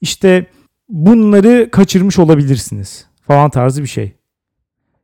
[0.00, 0.46] İşte
[0.88, 4.12] bunları kaçırmış olabilirsiniz falan tarzı bir şey.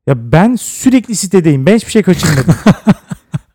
[0.07, 1.67] Ya ben sürekli sitedeyim.
[1.67, 2.55] Ben hiçbir şey kaçırmadım.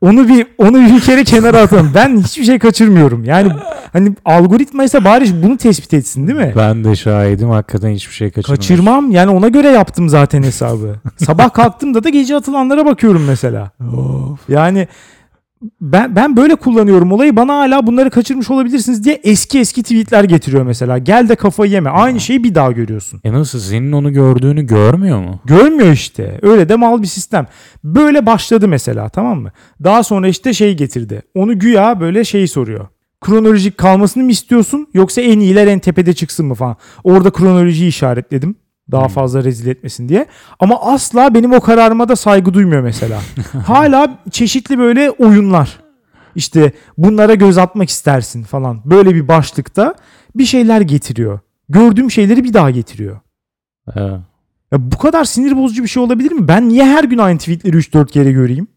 [0.02, 1.92] onu bir onu bir kere kenara atalım.
[1.96, 3.24] Ben hiçbir şey kaçırmıyorum.
[3.24, 3.52] Yani
[3.94, 6.54] hani algoritma ise bari bunu tespit etsin değil mi?
[6.58, 8.56] Ben de şahidim hakikaten hiçbir şey kaçırmadım.
[8.56, 9.12] Kaçırmam.
[9.12, 10.96] Yani ona göre yaptım zaten hesabı.
[11.18, 13.72] Sabah kalktığımda da gece atılanlara bakıyorum mesela.
[13.98, 14.40] Of.
[14.50, 14.88] Yani
[15.82, 17.36] ben ben böyle kullanıyorum olayı.
[17.36, 20.98] Bana hala bunları kaçırmış olabilirsiniz diye eski eski tweetler getiriyor mesela.
[20.98, 21.90] Gel de kafayı yeme.
[21.90, 23.22] Aynı şeyi bir daha görüyorsun.
[23.24, 25.40] E nasıl senin onu gördüğünü görmüyor mu?
[25.46, 26.40] Görmüyor işte.
[26.42, 27.48] Öyle de mal bir sistem.
[27.84, 29.52] Böyle başladı mesela tamam mı?
[29.84, 31.22] Daha sonra işte şey getirdi.
[31.36, 32.88] Onu güya böyle şeyi soruyor.
[33.22, 36.76] Kronolojik kalmasını mı istiyorsun yoksa en iyiler en tepede çıksın mı falan.
[37.04, 38.56] Orada kronolojiyi işaretledim.
[38.92, 39.10] Daha Hmm.
[39.14, 40.26] fazla rezil etmesin diye.
[40.60, 43.22] Ama asla benim o kararıma da saygı duymuyor mesela.
[43.68, 45.80] Hala çeşitli böyle oyunlar.
[46.36, 48.82] İşte bunlara göz atmak istersin falan.
[48.86, 49.96] Böyle bir başlıkta
[50.36, 51.40] bir şeyler getiriyor.
[51.70, 53.20] Gördüğüm şeyleri bir daha getiriyor.
[53.96, 54.20] Evet.
[54.72, 56.48] Ya bu kadar sinir bozucu bir şey olabilir mi?
[56.48, 58.68] Ben niye her gün aynı tweetleri 3-4 kere göreyim?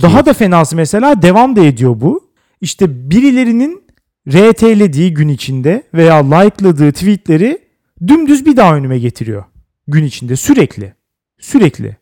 [0.00, 2.20] Daha da fenası mesela devam da ediyor bu.
[2.60, 3.82] İşte birilerinin
[4.28, 7.58] RT'lediği gün içinde veya like'ladığı tweetleri
[8.08, 9.44] dümdüz bir daha önüme getiriyor.
[9.88, 10.94] Gün içinde sürekli.
[11.40, 11.96] Sürekli.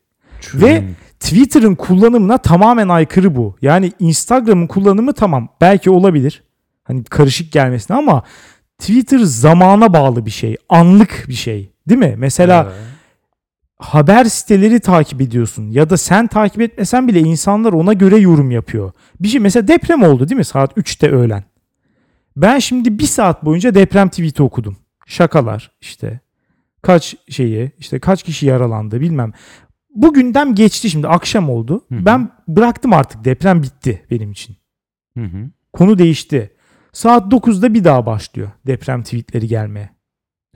[0.53, 0.87] Ve Hmm.
[1.19, 3.55] Twitter'ın kullanımına tamamen aykırı bu.
[3.61, 6.43] Yani Instagram'ın kullanımı tamam belki olabilir.
[6.83, 8.23] Hani karışık gelmesine ama
[8.79, 10.55] Twitter zamana bağlı bir şey.
[10.69, 11.71] Anlık bir şey.
[11.89, 12.15] Değil mi?
[12.17, 12.81] Mesela Evet.
[13.79, 18.91] haber siteleri takip ediyorsun ya da sen takip etmesen bile insanlar ona göre yorum yapıyor.
[19.19, 21.43] Bir şey mesela deprem oldu değil mi saat 3'te öğlen.
[22.37, 24.77] Ben şimdi bir saat boyunca deprem tweet'i okudum.
[25.11, 26.19] Şakalar işte
[26.81, 29.31] kaç şeyi işte kaç kişi yaralandı bilmem.
[29.95, 31.85] Bu gündem geçti şimdi akşam oldu.
[31.89, 32.05] Hı hı.
[32.05, 34.57] Ben bıraktım artık deprem bitti benim için.
[35.17, 35.49] Hı hı.
[35.73, 36.53] Konu değişti.
[36.93, 39.89] Saat 9'da bir daha başlıyor deprem tweetleri gelmeye.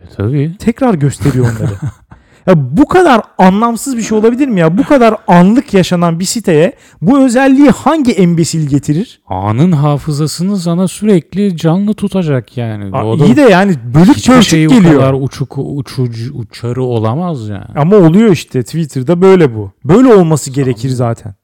[0.02, 0.58] E, tabii.
[0.60, 1.74] Tekrar gösteriyor onları.
[2.48, 4.78] ya bu kadar anlamsız bir şey olabilir mi ya?
[4.78, 9.22] Bu kadar anlık yaşanan bir siteye bu özelliği hangi embesil getirir?
[9.28, 12.98] Anın hafızasını sana sürekli canlı tutacak yani.
[12.98, 15.00] Aa, iyi de yani bölük hiçbir pörçük şey geliyor.
[15.00, 17.66] kadar uçuk uçucu, uçarı olamaz yani.
[17.76, 19.72] Ama oluyor işte Twitter'da böyle bu.
[19.86, 21.36] Böyle olması gerekir zaten.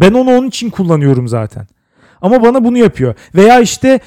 [0.00, 1.66] Ben onu onun için kullanıyorum zaten.
[2.22, 3.14] Ama bana bunu yapıyor.
[3.34, 4.00] Veya işte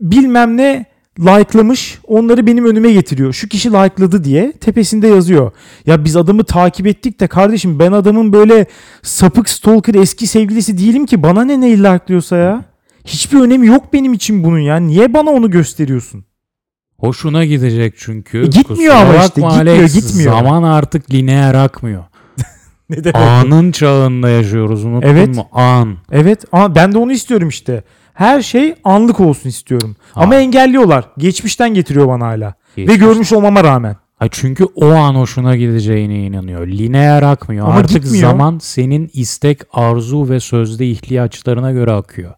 [0.00, 0.84] bilmem ne
[1.20, 3.32] like'lamış onları benim önüme getiriyor.
[3.32, 5.52] Şu kişi like'ladı diye tepesinde yazıyor.
[5.86, 8.66] Ya biz adamı takip ettik de kardeşim ben adamın böyle
[9.02, 12.64] sapık stalker eski sevgilisi değilim ki bana ne neyi like'lıyorsa ya.
[13.04, 14.76] Hiçbir önemi yok benim için bunun ya.
[14.76, 16.24] Niye bana onu gösteriyorsun?
[16.98, 18.38] Hoşuna gidecek çünkü.
[18.42, 20.32] E, gitmiyor Kusura ama işte, gitmiyor, Alex, gitmiyor.
[20.32, 22.04] Zaman artık lineer akmıyor.
[22.90, 23.16] Ne demek?
[23.16, 25.36] Anın çağında yaşıyoruz unuttun Evet.
[25.36, 25.48] mu?
[25.52, 25.96] An.
[26.12, 27.84] Evet ama ben de onu istiyorum işte.
[28.16, 29.96] Her şey anlık olsun istiyorum.
[30.14, 30.38] Ama Ha.
[30.40, 31.04] engelliyorlar.
[31.18, 32.54] Geçmişten getiriyor bana hala.
[32.78, 32.98] Ve Geçmiş.
[32.98, 33.96] görmüş olmama rağmen.
[34.18, 36.66] Ha çünkü o an hoşuna gideceğine inanıyor.
[36.66, 37.66] Lineer akmıyor.
[37.66, 38.30] Ama Artık gitmiyor.
[38.30, 42.34] zaman senin istek, arzu ve sözde ihtiyaçlarına göre akıyor.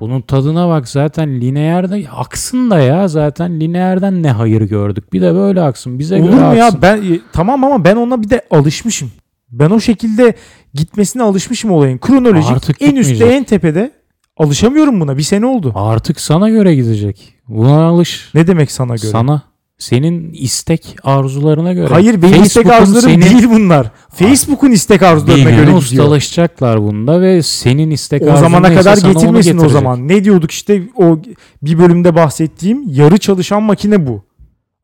[0.00, 5.12] Bunun tadına bak zaten lineerde aksın da ya zaten lineerden ne hayır gördük.
[5.12, 5.98] Bir de böyle aksın.
[5.98, 6.70] Bize Olur göre mu ya?
[6.82, 9.10] Ben e, tamam ama ben ona bir de alışmışım.
[9.50, 10.34] Ben o şekilde
[10.74, 11.98] gitmesine alışmışım olayın.
[11.98, 13.38] Kronolojik Artık en üstte gitmeyecek.
[13.40, 13.90] en tepede.
[14.36, 15.16] Alışamıyorum buna.
[15.18, 15.72] Bir sene oldu.
[15.74, 17.34] Artık sana göre gidecek.
[17.48, 18.30] Buna alış.
[18.34, 19.06] Ne demek sana göre?
[19.12, 19.42] Sana.
[19.78, 21.88] Senin istek arzularına göre.
[21.94, 23.90] Hayır benim istek arzularım senin- değil bunlar.
[24.14, 26.04] Facebook'un istek arzularına Bilmiyorum, göre gidiyor.
[26.04, 30.08] ustalaşacaklar bunda ve senin istek O zamana kadar getirmesin o zaman.
[30.08, 31.18] Ne diyorduk işte o
[31.62, 34.22] bir bölümde bahsettiğim yarı çalışan makine bu.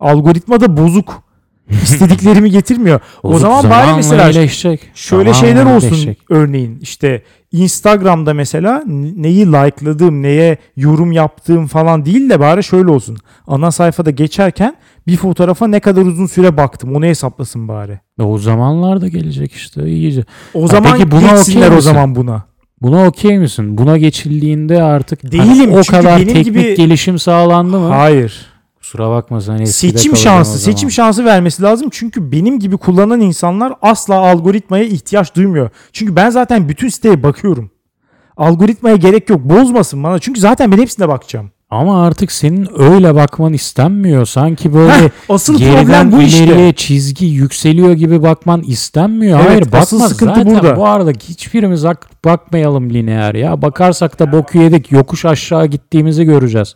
[0.00, 1.22] Algoritma da bozuk.
[1.82, 3.00] İstediklerimi getirmiyor.
[3.22, 4.80] o Bozuk zaman bari mesela iyileşecek.
[4.94, 6.18] şöyle Zamanla şeyler olsun iyileşecek.
[6.30, 8.82] örneğin işte Instagram'da mesela
[9.16, 13.16] neyi like'ladığım, neye yorum yaptığım falan değil de bari şöyle olsun.
[13.46, 14.74] Ana sayfada geçerken
[15.06, 18.00] bir fotoğrafa ne kadar uzun süre baktım onu hesaplasın bari.
[18.20, 20.24] E, O zamanlar da gelecek işte iyice.
[20.54, 22.42] O zaman peki buna geçsinler o zaman buna.
[22.82, 23.78] Buna okey misin?
[23.78, 27.88] Buna geçildiğinde artık hani Değilim, o çünkü kadar benim teknik gibi- gelişim sağlandı mı?
[27.88, 28.46] Hayır.
[28.90, 31.88] Kusura bakma sen eskide seçim şansı, seçim şansı vermesi lazım.
[31.92, 35.70] Çünkü benim gibi kullanan insanlar asla algoritmaya ihtiyaç duymuyor.
[35.92, 37.70] Çünkü ben zaten bütün siteye bakıyorum.
[38.36, 39.40] Algoritmaya gerek yok.
[39.40, 40.18] Bozmasın bana.
[40.18, 41.50] Çünkü zaten ben hepsine bakacağım.
[41.70, 44.26] Ama artık senin öyle bakman istenmiyor.
[44.26, 46.72] Sanki böyle Heh, asıl problem bu işte.
[46.76, 49.38] çizgi yükseliyor gibi bakman istenmiyor.
[49.40, 50.76] Evet, Hayır asıl bakma sıkıntı zaten burada.
[50.76, 53.62] bu arada hiçbirimiz ak- bakmayalım lineer ya.
[53.62, 54.92] Bakarsak da boku yedik.
[54.92, 56.74] Yokuş aşağı gittiğimizi göreceğiz.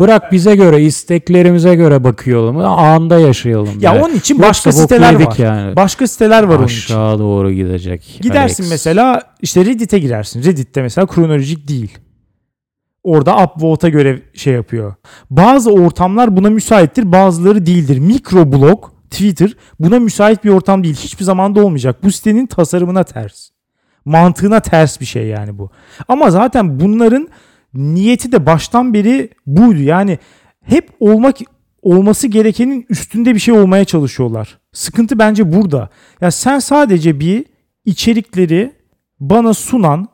[0.00, 2.58] Bırak bize göre, isteklerimize göre bakıyalım.
[2.58, 3.80] Anda yaşayalım.
[3.80, 4.04] Ya yani.
[4.04, 5.36] onun için Yoksa başka boku siteler var.
[5.38, 5.76] Yani.
[5.76, 6.94] Başka siteler var onun için.
[6.94, 8.18] Aşağı doğru gidecek.
[8.22, 8.70] Gidersin Alex.
[8.70, 10.44] mesela işte Reddit'e girersin.
[10.44, 11.98] Reddit'te mesela kronolojik değil.
[13.02, 14.94] Orada upvote'a göre şey yapıyor.
[15.30, 17.98] Bazı ortamlar buna müsaittir, bazıları değildir.
[17.98, 20.96] Mikroblog, Twitter buna müsait bir ortam değil.
[20.96, 22.04] Hiçbir zamanda olmayacak.
[22.04, 23.50] Bu sitenin tasarımına ters.
[24.04, 25.70] Mantığına ters bir şey yani bu.
[26.08, 27.28] Ama zaten bunların
[27.74, 29.82] niyeti de baştan beri buydu.
[29.82, 30.18] Yani
[30.64, 31.36] hep olmak
[31.82, 34.58] olması gerekenin üstünde bir şey olmaya çalışıyorlar.
[34.72, 35.88] Sıkıntı bence burada.
[36.20, 37.44] Ya sen sadece bir
[37.84, 38.72] içerikleri
[39.20, 40.08] bana sunan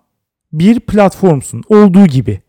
[0.53, 2.41] bir platformsun olduğu gibi.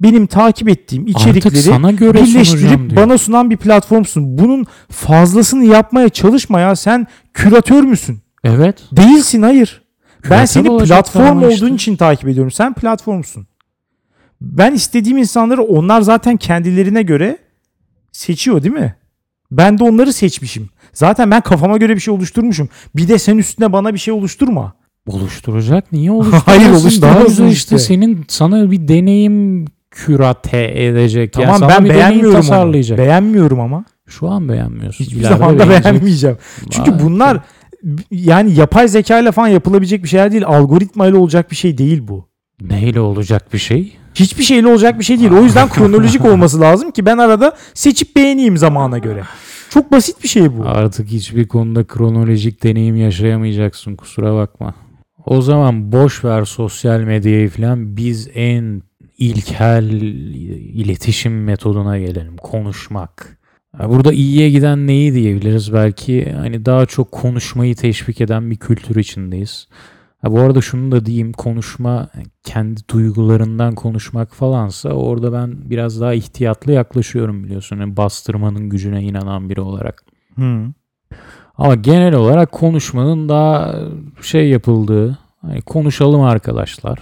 [0.00, 4.38] Benim takip ettiğim Artık içerikleri sana göre birleştirip bana sunan bir platformsun.
[4.38, 6.76] Bunun fazlasını yapmaya çalışma ya.
[6.76, 8.18] Sen küratör müsün?
[8.44, 8.82] Evet.
[8.92, 9.82] Değilsin hayır.
[10.22, 11.74] Ben Küratör seni olacaklar platform olduğun işte.
[11.74, 12.50] için takip ediyorum.
[12.50, 13.46] Sen platformsun.
[14.40, 17.38] Ben istediğim insanları onlar zaten kendilerine göre
[18.12, 18.96] seçiyor değil mi?
[19.50, 20.68] Ben de onları seçmişim.
[20.92, 22.68] Zaten ben kafama göre bir şey oluşturmuşum.
[22.96, 24.74] Bir de sen üstüne bana bir şey oluşturma.
[25.06, 25.92] Oluşturacak.
[25.92, 26.44] Niye oluşturmasın?
[26.50, 27.48] Hayır, oluşturmasın işte.
[27.48, 27.78] işte.
[27.78, 31.32] Senin sana bir deneyim kürate edecek.
[31.32, 32.42] Tamam yani ben bir beğenmiyorum onu.
[32.42, 32.98] tasarlayacak.
[32.98, 33.84] Beğenmiyorum ama.
[34.06, 35.04] Şu an beğenmiyorsun.
[35.04, 36.36] Hiçbir İleride zaman da beğenmeyeceğim.
[36.70, 37.40] Çünkü Vay bunlar
[38.10, 40.46] yani yapay zeka ile falan yapılabilecek bir şeyler değil.
[40.46, 42.28] Algoritma ile olacak bir şey değil bu.
[42.60, 43.96] Neyle olacak bir şey?
[44.14, 45.30] Hiçbir şeyle olacak bir şey değil.
[45.30, 49.22] O yüzden kronolojik olması lazım ki ben arada seçip beğeneyim zamana göre.
[49.70, 50.64] Çok basit bir şey bu.
[50.66, 54.74] Artık hiçbir konuda kronolojik deneyim yaşayamayacaksın kusura bakma.
[55.26, 58.82] O zaman boş ver sosyal medyayı falan biz en
[59.18, 59.90] ilkel
[60.74, 62.36] iletişim metoduna gelelim.
[62.36, 63.38] Konuşmak.
[63.78, 65.72] Burada iyiye giden neyi diyebiliriz?
[65.72, 69.68] Belki hani daha çok konuşmayı teşvik eden bir kültür içindeyiz.
[70.22, 72.08] Ha bu arada şunu da diyeyim konuşma
[72.42, 77.76] kendi duygularından konuşmak falansa orada ben biraz daha ihtiyatlı yaklaşıyorum biliyorsun.
[77.80, 80.04] Yani bastırmanın gücüne inanan biri olarak.
[80.36, 80.72] Hı.
[81.58, 83.80] Ama genel olarak konuşmanın daha
[84.22, 86.98] şey yapıldığı, hani konuşalım arkadaşlar,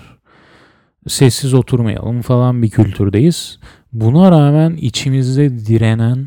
[1.06, 3.58] sessiz oturmayalım falan bir kültürdeyiz.
[3.92, 6.26] Buna rağmen içimizde direnen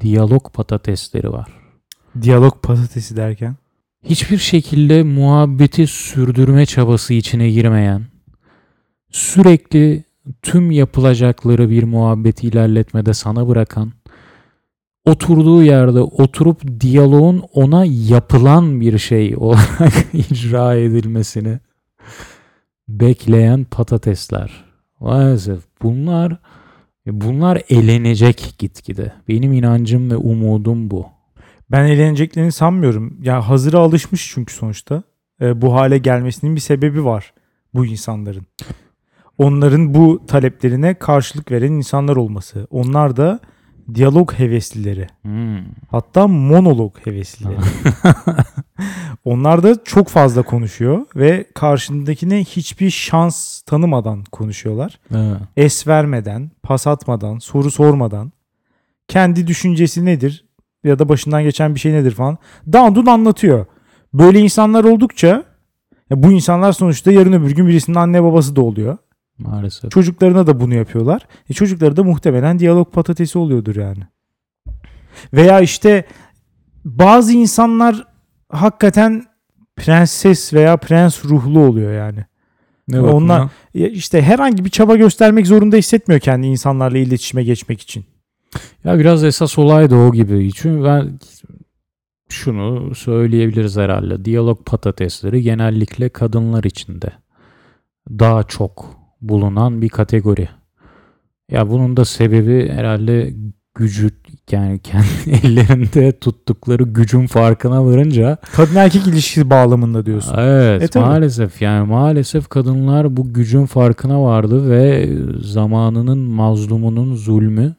[0.00, 1.48] diyalog patatesleri var.
[2.22, 3.56] Diyalog patatesi derken.
[4.04, 8.02] Hiçbir şekilde muhabbeti sürdürme çabası içine girmeyen,
[9.10, 10.04] sürekli
[10.42, 13.92] tüm yapılacakları bir muhabbeti ilerletmede sana bırakan,
[15.04, 21.58] oturduğu yerde oturup diyaloğun ona yapılan bir şey olarak icra edilmesini
[22.88, 24.64] bekleyen patatesler.
[25.00, 26.36] Maalesef bunlar
[27.06, 29.12] bunlar elenecek gitgide.
[29.28, 31.15] Benim inancım ve umudum bu.
[31.70, 33.18] Ben eğleneceklerini sanmıyorum.
[33.22, 35.02] Ya hazıra alışmış çünkü sonuçta.
[35.40, 37.34] Ee, bu hale gelmesinin bir sebebi var
[37.74, 38.46] bu insanların.
[39.38, 42.66] Onların bu taleplerine karşılık veren insanlar olması.
[42.70, 43.40] Onlar da
[43.94, 45.06] diyalog heveslileri.
[45.22, 45.58] Hmm.
[45.90, 47.56] Hatta monolog heveslileri.
[49.24, 55.00] Onlar da çok fazla konuşuyor ve karşındakine hiçbir şans tanımadan konuşuyorlar.
[55.10, 55.40] Evet.
[55.56, 58.32] Es vermeden, pas atmadan, soru sormadan
[59.08, 60.45] kendi düşüncesi nedir
[60.84, 62.38] ya da başından geçen bir şey nedir falan
[62.72, 63.66] dandun anlatıyor.
[64.14, 65.44] Böyle insanlar oldukça
[66.10, 68.96] ya bu insanlar sonuçta yarın öbür gün birisinin anne babası da oluyor.
[69.38, 69.90] Maalesef.
[69.90, 71.22] Çocuklarına da bunu yapıyorlar.
[71.50, 74.02] E çocukları da muhtemelen diyalog patatesi oluyordur yani.
[75.32, 76.04] Veya işte
[76.84, 78.06] bazı insanlar
[78.48, 79.24] hakikaten
[79.76, 82.24] prenses veya prens ruhlu oluyor yani.
[82.88, 83.50] Ne Onlar- bakımdan?
[83.74, 88.04] İşte herhangi bir çaba göstermek zorunda hissetmiyor kendi insanlarla iletişime geçmek için.
[88.84, 90.50] Ya biraz esas olay da o gibi.
[90.54, 91.18] Çünkü ben
[92.28, 94.24] şunu söyleyebiliriz herhalde.
[94.24, 97.10] Diyalog patatesleri genellikle kadınlar içinde
[98.10, 100.48] daha çok bulunan bir kategori.
[101.50, 103.34] Ya bunun da sebebi herhalde
[103.74, 104.10] gücü
[104.50, 105.06] yani kendi
[105.46, 110.34] ellerinde tuttukları gücün farkına varınca Kadın erkek ilişkisi bağlamında diyorsun.
[110.38, 111.04] Evet E, tabii.
[111.04, 115.08] maalesef yani maalesef kadınlar bu gücün farkına vardı ve
[115.40, 117.74] zamanının mazlumunun zulmü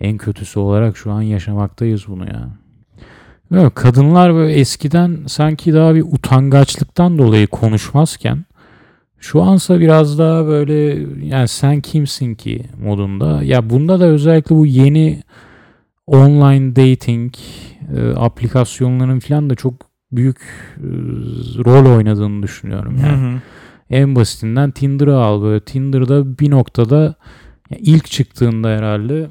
[0.00, 2.48] en kötüsü olarak şu an yaşamaktayız bunu ya.
[3.50, 8.44] Böyle kadınlar böyle eskiden sanki daha bir utangaçlıktan dolayı konuşmazken
[9.18, 10.74] şu ansa biraz daha böyle
[11.26, 13.42] yani sen kimsin ki modunda.
[13.42, 15.22] Ya bunda da özellikle bu yeni
[16.06, 17.34] online dating
[17.96, 19.74] e, aplikasyonların falan da çok
[20.12, 20.38] büyük
[20.76, 20.88] e,
[21.64, 22.98] rol oynadığını düşünüyorum.
[22.98, 23.40] Hı Yani hı.
[23.90, 25.60] en basitinden Tinder'ı al böyle.
[25.60, 27.14] Tinder'da bir noktada
[27.70, 29.30] ya ilk çıktığında herhalde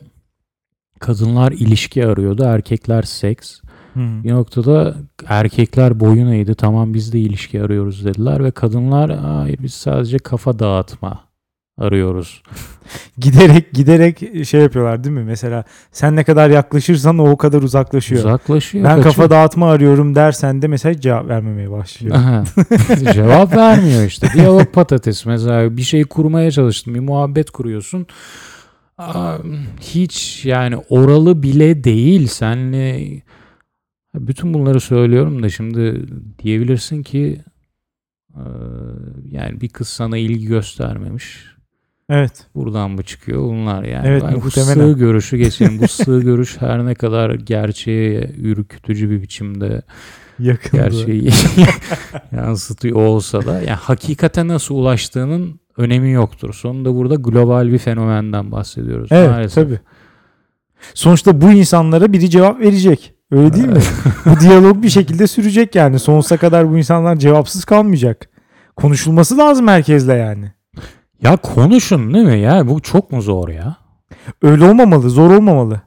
[1.00, 3.60] kadınlar ilişki arıyordu, erkekler seks.
[3.94, 4.00] Hı.
[4.24, 4.96] Bir noktada
[5.28, 6.56] erkekler boyun eğdi.
[6.56, 11.20] Tamam biz de ilişki arıyoruz dediler ve kadınlar hayır biz sadece kafa dağıtma
[11.78, 12.44] arıyoruz.
[13.18, 15.24] Giderek giderek şey yapıyorlar değil mi?
[15.24, 18.20] Mesela sen ne kadar yaklaşırsan o o kadar uzaklaşıyor.
[18.20, 18.84] Uzaklaşıyor.
[18.84, 19.16] ben kaçıyor.
[19.16, 22.16] kafa dağıtma arıyorum dersen de mesela cevap vermemeye başlıyor.
[23.14, 24.28] Cevap vermiyor işte.
[24.34, 25.26] Diyalog patates.
[25.26, 26.96] Mesela bir şey kurmaya çalıştın.
[26.96, 28.08] Bir muhabbet kuruyorsun.
[29.82, 32.28] Hiç yani oralı bile değil.
[32.28, 33.08] Senle
[34.16, 36.06] bütün bunları söylüyorum da şimdi
[36.44, 37.42] diyebilirsin ki
[38.36, 38.44] e,
[39.32, 41.46] yani bir kız sana ilgi göstermemiş.
[42.10, 42.48] Evet.
[42.56, 44.08] Buradan mı çıkıyor bunlar yani?
[44.08, 45.80] Evet, Ben bu sığ görüşü geçelim.
[45.80, 49.82] bu sığ görüş her ne kadar gerçeğe ürkütücü bir biçimde
[50.40, 50.84] Yakındı.
[50.84, 51.30] gerçeği
[52.32, 56.54] yansıtıyor olsa da yani hakikate nasıl ulaştığının önemi yoktur.
[56.54, 59.10] Sonunda burada global bir fenomenden bahsediyoruz.
[59.12, 59.64] Evet maalesef.
[59.64, 59.80] tabii.
[60.94, 63.14] Sonuçta bu insanlara biri cevap verecek.
[63.32, 63.80] Öyle değil mi?
[64.26, 66.00] bu diyalog bir şekilde sürecek yani.
[66.00, 68.30] Sonsuza kadar bu insanlar cevapsız kalmayacak.
[68.76, 70.52] Konuşulması lazım herkesle yani.
[71.22, 72.68] Ya konuşun değil mi ya?
[72.68, 73.76] Bu çok mu zor ya?
[74.42, 75.82] Öyle olmamalı, zor olmamalı.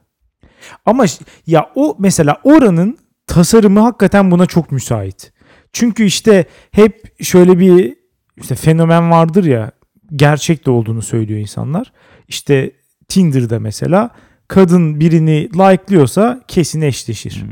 [0.85, 1.05] Ama
[1.47, 2.97] ya o mesela oranın
[3.27, 5.33] tasarımı hakikaten buna çok müsait.
[5.73, 7.95] Çünkü işte hep şöyle bir
[8.37, 9.71] işte fenomen vardır ya
[10.15, 11.91] gerçek de olduğunu söylüyor insanlar.
[12.27, 12.71] İşte
[13.07, 14.09] Tinder'da mesela
[14.47, 17.41] kadın birini like'lıyorsa kesin eşleşir.
[17.41, 17.49] Hmm.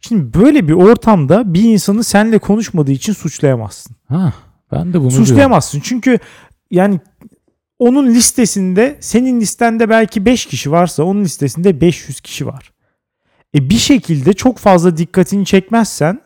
[0.00, 3.96] Şimdi böyle bir ortamda bir insanı seninle konuşmadığı için suçlayamazsın.
[4.08, 4.32] Ha,
[4.72, 5.26] ben de bunu diyorum.
[5.26, 6.18] Suçlayamazsın çünkü
[6.70, 7.00] yani
[7.78, 12.72] onun listesinde senin listende belki 5 kişi varsa onun listesinde 500 kişi var.
[13.54, 16.20] E bir şekilde çok fazla dikkatini çekmezsen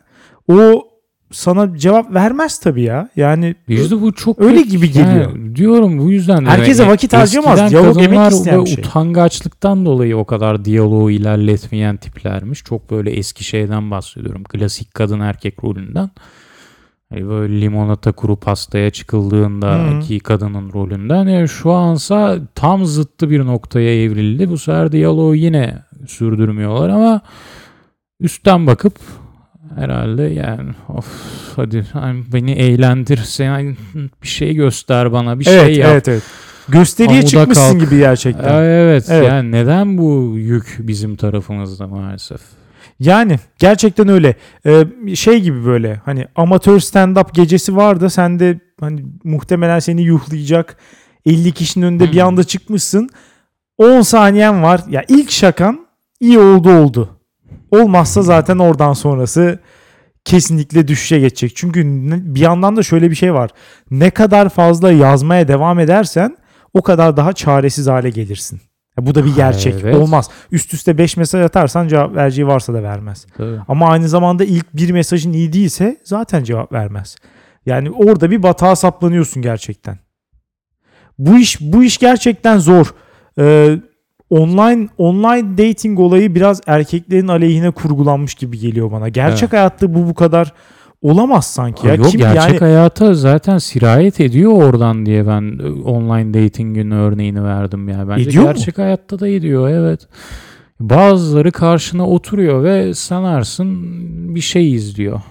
[0.47, 0.87] o
[1.33, 3.09] sana cevap vermez tabii ya.
[3.15, 4.69] Yani Bizde bu çok Öyle kötü.
[4.69, 5.31] gibi geliyor.
[5.35, 6.45] Yani diyorum bu yüzden.
[6.45, 8.83] de Herkese yani vakit eskiden Diyalog emek isteyen bu bir şey.
[8.83, 12.63] Utangaçlıktan dolayı o kadar diyaloğu ilerletmeyen tiplermiş.
[12.63, 14.43] Çok böyle eski şeyden bahsediyorum.
[14.43, 16.09] Klasik kadın erkek rolünden.
[17.09, 21.27] Hani böyle limonata kuru pastaya çıkıldığında ki kadının rolünden.
[21.27, 24.49] Yani şu ansa tam zıttı bir noktaya evrildi.
[24.49, 27.21] Bu sefer diyaloğu yine sürdürmüyorlar ama
[28.19, 28.93] üstten bakıp
[29.75, 31.07] herhalde yani of
[31.55, 33.77] hadi hani beni eğlendir sen
[34.23, 35.89] bir şey göster bana bir evet şey yap.
[35.91, 36.23] evet evet.
[36.69, 37.81] Gösteriye Amuda çıkmışsın kalk.
[37.81, 38.63] gibi gerçekten.
[38.63, 39.27] Evet, Evet.
[39.27, 42.41] yani neden bu yük bizim tarafımızda maalesef?
[42.99, 44.35] Yani gerçekten öyle.
[44.65, 50.01] Ee, şey gibi böyle hani amatör stand-up gecesi var da sen de hani muhtemelen seni
[50.01, 50.77] yuhlayacak
[51.25, 52.25] 50 kişinin önünde bir Hı.
[52.25, 53.09] anda çıkmışsın.
[53.77, 54.81] 10 saniyen var.
[54.89, 55.85] Ya ilk şakan
[56.19, 57.09] iyi oldu oldu.
[57.71, 59.59] Olmazsa zaten oradan sonrası
[60.25, 61.55] kesinlikle düşüşe geçecek.
[61.55, 61.83] Çünkü
[62.35, 63.49] bir yandan da şöyle bir şey var.
[63.91, 66.37] Ne kadar fazla yazmaya devam edersen
[66.73, 68.61] o kadar daha çaresiz hale gelirsin.
[68.97, 69.75] Ya bu da bir gerçek.
[69.83, 69.95] Evet.
[69.95, 70.29] Olmaz.
[70.51, 73.25] Üst üste 5 mesaj atarsan cevap vereceği varsa da vermez.
[73.37, 73.59] Tabii.
[73.67, 77.15] Ama aynı zamanda ilk bir mesajın iyi değilse zaten cevap vermez.
[77.65, 79.97] Yani orada bir batağa saplanıyorsun gerçekten.
[81.17, 82.93] Bu iş bu iş gerçekten zor.
[83.39, 83.79] Ee,
[84.39, 89.09] online online dating olayı biraz erkeklerin aleyhine kurgulanmış gibi geliyor bana.
[89.09, 89.53] Gerçek Evet.
[89.53, 90.53] hayatta bu bu kadar
[91.01, 91.95] olamaz sanki ya.
[91.95, 97.43] Yok Kim gerçek yani hayata zaten sirayet ediyor oradan diye ben e, online dating'in örneğini
[97.43, 98.09] verdim ya.
[98.09, 98.49] Bence Ediyor mu?
[98.53, 100.07] gerçek hayatta da ediyor evet.
[100.79, 103.77] Bazıları karşına oturuyor ve sanarsın
[104.35, 105.21] bir şey izliyor.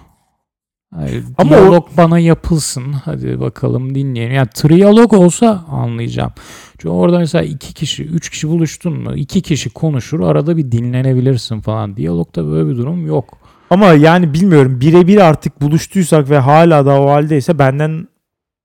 [0.95, 2.93] Hayır, Ama diyalog bana yapılsın.
[2.93, 4.35] Hadi bakalım dinleyelim.
[4.35, 6.31] Yani triyalog olsa anlayacağım.
[6.71, 9.15] Çünkü orada mesela iki kişi, üç kişi buluştun mu?
[9.15, 10.19] iki kişi konuşur.
[10.19, 11.97] Arada bir dinlenebilirsin falan.
[11.97, 13.37] Diyalogda böyle bir durum yok.
[13.69, 18.07] ama yani bilmiyorum birebir artık buluştuysak ve hala da o haldeyse benden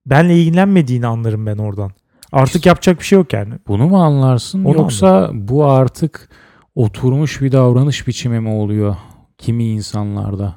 [0.06, 1.90] benle ilgilenmediğini anlarım ben oradan.
[2.32, 3.54] Artık yapacak bir şey yok yani.
[3.68, 6.28] Bunu mu anlarsın Onu yoksa bu artık
[6.74, 8.96] oturmuş bir davranış biçimi mi oluyor
[9.38, 10.54] kimi insanlarda?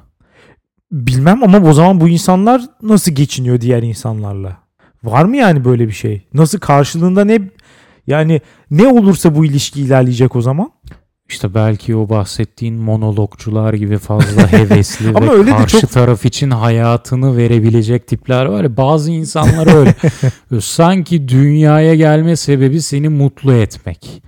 [0.92, 4.56] Bilmem ama o zaman bu insanlar nasıl geçiniyor diğer insanlarla?
[5.04, 6.22] Var mı yani böyle bir şey?
[6.34, 7.40] Nasıl karşılığında ne
[8.06, 10.70] yani ne olursa bu ilişki ilerleyecek o zaman?
[11.28, 16.50] İşte belki o bahsettiğin monologcular gibi fazla hevesli Ama ve öyle karşı çok- taraf için
[16.50, 19.94] hayatını verebilecek tipler var ya bazı insanlar öyle.
[20.60, 24.22] Sanki dünyaya gelme sebebi seni mutlu etmek.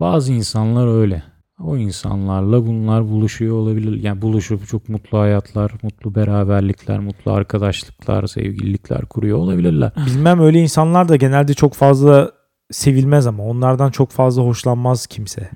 [0.00, 1.22] Bazı insanlar öyle.
[1.64, 4.02] O insanlarla bunlar buluşuyor olabilir.
[4.02, 9.92] Yani buluşup çok mutlu hayatlar, mutlu beraberlikler, mutlu arkadaşlıklar, sevgililikler kuruyor olabilirler.
[10.06, 12.32] Bilmem öyle insanlar da genelde çok fazla
[12.70, 15.50] sevilmez ama onlardan çok fazla hoşlanmaz kimse.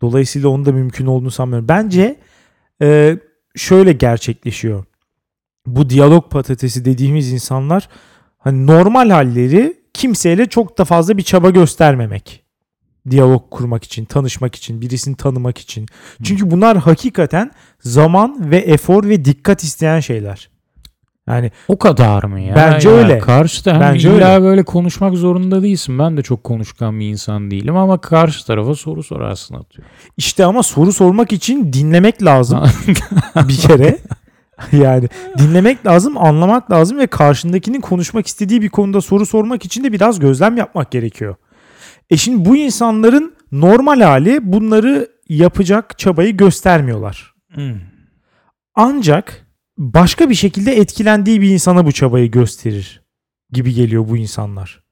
[0.00, 1.68] Dolayısıyla onun da mümkün olduğunu sanmıyorum.
[1.68, 2.16] Bence
[2.82, 3.18] e,
[3.56, 4.84] şöyle gerçekleşiyor.
[5.66, 7.88] Bu diyalog patatesi dediğimiz insanlar
[8.38, 12.41] hani normal halleri kimseyle çok da fazla bir çaba göstermemek.
[13.10, 15.86] Diyalog kurmak için, tanışmak için, birisini tanımak için.
[16.22, 17.50] Çünkü bunlar hakikaten
[17.80, 20.48] zaman ve efor ve dikkat isteyen şeyler.
[21.28, 22.56] Yani O kadar mı ya?
[22.56, 23.18] Bence Ya öyle.
[23.18, 24.42] Karşı hani Bence illa öyle.
[24.44, 25.98] böyle konuşmak zorunda değilsin.
[25.98, 29.88] Ben de çok konuşkan bir insan değilim ama karşı tarafa soru sorarsın atıyor.
[30.16, 32.60] işte ama soru sormak için dinlemek lazım
[33.48, 33.98] bir kere.
[34.72, 39.92] Yani dinlemek lazım, anlamak lazım ve karşındakinin konuşmak istediği bir konuda soru sormak için de
[39.92, 41.34] biraz gözlem yapmak gerekiyor.
[42.12, 47.34] E şimdi bu insanların normal hali bunları yapacak çabayı göstermiyorlar.
[48.74, 49.46] Ancak
[49.78, 53.02] başka bir şekilde etkilendiği bir insana bu çabayı gösterir
[53.52, 54.82] gibi geliyor bu insanlar.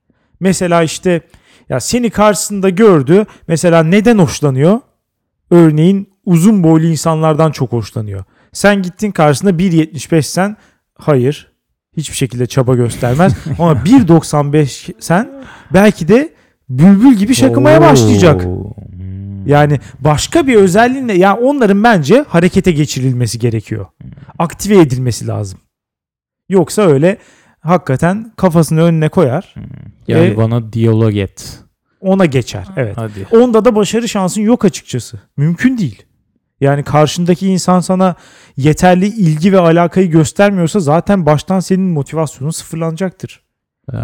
[0.40, 1.20] Mesela işte
[1.68, 3.26] ya seni karşısında gördü.
[3.48, 4.80] Mesela neden hoşlanıyor?
[5.50, 8.24] Örneğin uzun boylu insanlardan çok hoşlanıyor.
[8.52, 10.56] Sen gittin karşısında 1.75 sen
[10.94, 11.52] hayır
[11.96, 13.32] hiçbir şekilde çaba göstermez.
[13.58, 15.30] Ama 1.95 sen
[15.72, 16.39] belki de
[16.70, 18.46] bülbül gibi şakımaya başlayacak.
[18.46, 18.74] Oo.
[18.92, 19.46] Hmm.
[19.46, 23.86] Yani başka bir özelliğinle ya onların bence harekete geçirilmesi gerekiyor.
[24.38, 25.58] Aktive edilmesi lazım.
[26.48, 27.18] Yoksa öyle
[27.60, 29.54] hakikaten kafasını önüne koyar,
[30.08, 31.58] Yani E- bana diyalog et.
[32.00, 32.66] ona geçer.
[32.76, 32.96] Evet.
[32.96, 33.26] Hadi.
[33.32, 35.20] Onda da başarı şansın yok açıkçası.
[35.36, 36.02] Mümkün değil.
[36.60, 38.14] Yani karşındaki insan sana
[38.56, 43.42] yeterli ilgi ve alakayı göstermiyorsa zaten baştan senin motivasyonun sıfırlanacaktır.
[43.92, 44.02] Evet.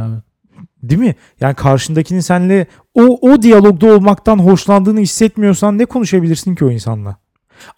[0.88, 1.14] Değil mi?
[1.40, 7.16] Yani karşındakinin seninle o, o diyalogda olmaktan hoşlandığını hissetmiyorsan ne konuşabilirsin ki o insanla?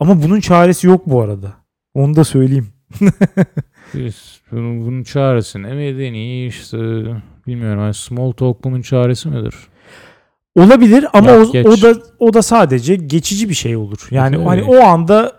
[0.00, 1.52] Ama bunun çaresi yok bu arada.
[1.94, 2.68] Onu da söyleyeyim.
[3.94, 6.78] Biz bunun, bunun çaresi ne medeni işte
[7.46, 7.80] bilmiyorum.
[7.80, 9.54] Yani small talk bunun çaresi midir?
[10.56, 11.66] Olabilir ama Yap o, geç.
[11.66, 14.08] o da o da sadece geçici bir şey olur.
[14.10, 14.44] Yani Tabii.
[14.46, 15.32] hani o anda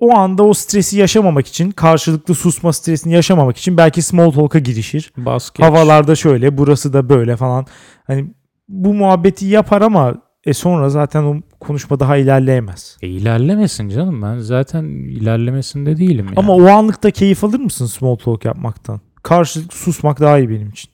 [0.00, 5.12] o anda o stresi yaşamamak için, karşılıklı susma stresini yaşamamak için belki small talk'a girişir.
[5.16, 5.66] Basket.
[5.66, 7.66] Havalarda şöyle, burası da böyle falan.
[8.06, 8.34] Hani
[8.68, 12.98] bu muhabbeti yapar ama e sonra zaten o konuşma daha ilerleyemez.
[13.02, 16.36] E, ilerlemesin canım ben zaten ilerlemesinde değilim yani.
[16.36, 19.00] Ama o anlıkta keyif alır mısın small talk yapmaktan?
[19.22, 20.90] Karşılıklı susmak daha iyi benim için.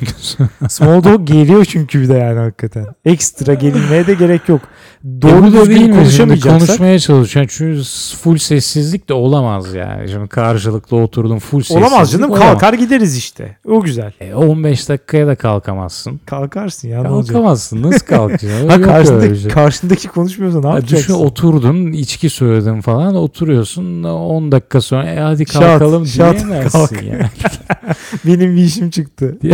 [0.68, 2.86] Small talk geliyor çünkü bir de yani hakikaten.
[3.04, 4.60] Ekstra gelinmeye de gerek yok.
[5.22, 6.66] Doğru değil düzgün konuşamayacaksak.
[6.66, 7.46] konuşmaya çalışıyor.
[7.50, 7.82] Çünkü
[8.22, 10.08] full sessizlik de olamaz yani.
[10.08, 11.82] Şimdi karşılıklı oturdum full sessizlik.
[11.82, 12.48] Olamaz canım olamaz.
[12.48, 13.56] kalkar gideriz işte.
[13.68, 14.12] O güzel.
[14.20, 16.20] E, 15 dakikaya da kalkamazsın.
[16.26, 17.02] Kalkarsın ya?
[17.02, 17.82] Kalkamazsın.
[17.82, 18.68] Nasıl kalkacaksın?
[18.68, 19.50] Ha karşındaki, şey.
[19.50, 20.96] karşındaki konuşmuyorsa ne Ya yapacaksın?
[21.14, 26.78] düşün oturdun içki söyledin falan oturuyorsun 10 dakika sonra e hadi Şat, kalkalım şat, diyemezsin
[26.78, 27.02] kalk.
[27.02, 27.22] yani.
[28.26, 29.38] Benim bir işim çıktı.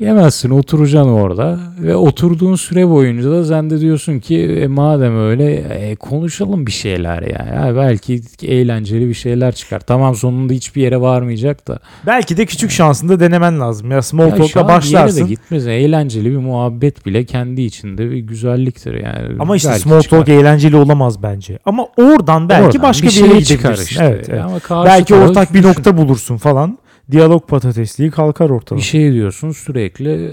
[0.00, 5.54] Diyemezsin oturacaksın orada ve oturduğun süre boyunca da sen de diyorsun ki e, madem öyle
[5.54, 7.54] e, konuşalım bir şeyler yani.
[7.66, 9.80] Ya belki eğlenceli bir şeyler çıkar.
[9.80, 11.78] Tamam sonunda hiçbir yere varmayacak da.
[12.06, 13.90] Belki de küçük şansında denemen lazım.
[13.90, 15.24] Ya small talk'la bir yere başlarsın.
[15.24, 15.66] de gitmez.
[15.66, 19.36] Eğlenceli bir muhabbet bile kendi içinde bir güzelliktir yani.
[19.38, 20.18] Ama işte Belki small çıkar.
[20.18, 21.58] talk eğlenceli olamaz bence.
[21.64, 24.04] Ama oradan belki Oradan başka bir, şey yere çıkar işte.
[24.04, 24.42] Evet, evet.
[24.70, 26.78] Ama Belki ortak bir düşün- nokta bulursun falan.
[27.10, 28.78] Diyalog patatesliği kalkar ortadan.
[28.78, 30.32] Bir şey diyorsun sürekli e,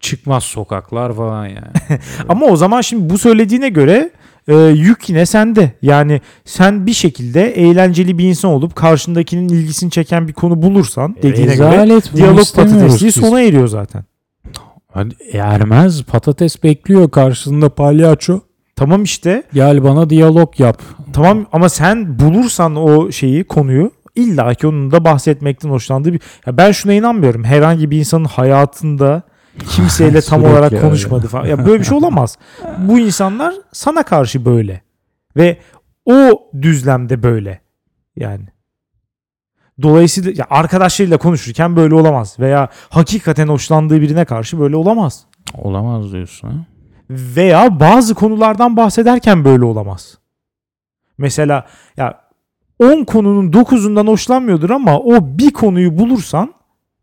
[0.00, 1.72] çıkmaz sokaklar falan yani.
[2.28, 4.10] Ama o zaman şimdi bu söylediğine göre
[4.48, 5.72] e, yük yine sende.
[5.82, 11.56] Yani sen bir şekilde eğlenceli bir insan olup karşındakinin ilgisini çeken bir konu bulursan dediğine
[11.56, 14.04] göre Rezalet, bunu diyalog patatesliği sona eriyor zaten.
[14.92, 18.40] Hadi, ermez patates bekliyor karşısında palyaço.
[18.76, 19.42] Tamam işte.
[19.52, 20.82] Gel bana diyalog yap.
[21.12, 26.20] Tamam ama sen bulursan o şeyi konuyu illa ki onun da bahsetmekten hoşlandığı bir...
[26.46, 27.44] Ya ben şuna inanmıyorum.
[27.44, 29.22] Herhangi bir insanın hayatında
[29.68, 30.82] kimseyle tam olarak öyle.
[30.82, 31.46] konuşmadı falan.
[31.46, 32.38] Ya böyle bir şey olamaz.
[32.78, 34.82] Bu insanlar sana karşı böyle.
[35.36, 35.58] Ve
[36.04, 37.60] o düzlemde böyle.
[38.16, 38.44] Yani.
[39.82, 42.36] Dolayısıyla ya arkadaşlarıyla konuşurken böyle olamaz.
[42.38, 45.24] Veya hakikaten hoşlandığı birine karşı böyle olamaz.
[45.54, 46.54] Olamaz diyorsun ha?
[47.10, 50.18] Veya bazı konulardan bahsederken böyle olamaz.
[51.18, 51.66] Mesela
[51.96, 52.27] ya
[52.78, 56.54] 10 konunun 9'undan hoşlanmıyordur ama o bir konuyu bulursan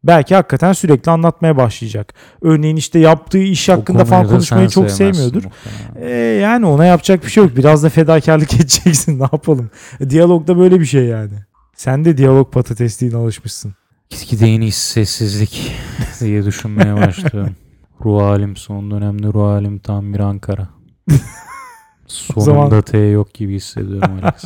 [0.04, 2.14] belki hakikaten sürekli anlatmaya başlayacak.
[2.42, 5.44] Örneğin işte yaptığı iş hakkında falan konuşmayı çok sevmiyordur.
[5.44, 6.12] muhtemelen.
[6.12, 7.58] E, yani ona yapacak bir şey yok.
[7.58, 9.20] Biraz da fedakarlık edeceksin.
[9.20, 9.70] Ne yapalım?
[10.00, 11.34] E, Diyalogda böyle bir şey yani.
[11.76, 13.74] Sen de diyalog patatesliğine alışmışsın.
[14.10, 15.72] Gitgide en iyisi sessizlik
[16.20, 17.56] diye düşünmeye başlıyorum.
[18.06, 20.68] ruh halim son dönemde ruh halim tam bir Ankara.
[22.08, 24.44] Sonunda zaman- T yok gibi hissediyorum Alex.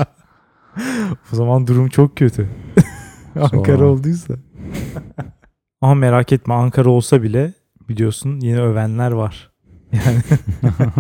[1.34, 2.50] O zaman durum çok kötü.
[3.36, 3.88] Ankara Sonra.
[3.88, 4.34] olduysa.
[5.82, 7.54] Ama merak etme Ankara olsa bile
[7.90, 9.50] biliyorsun yine övenler var.
[9.94, 10.22] Yani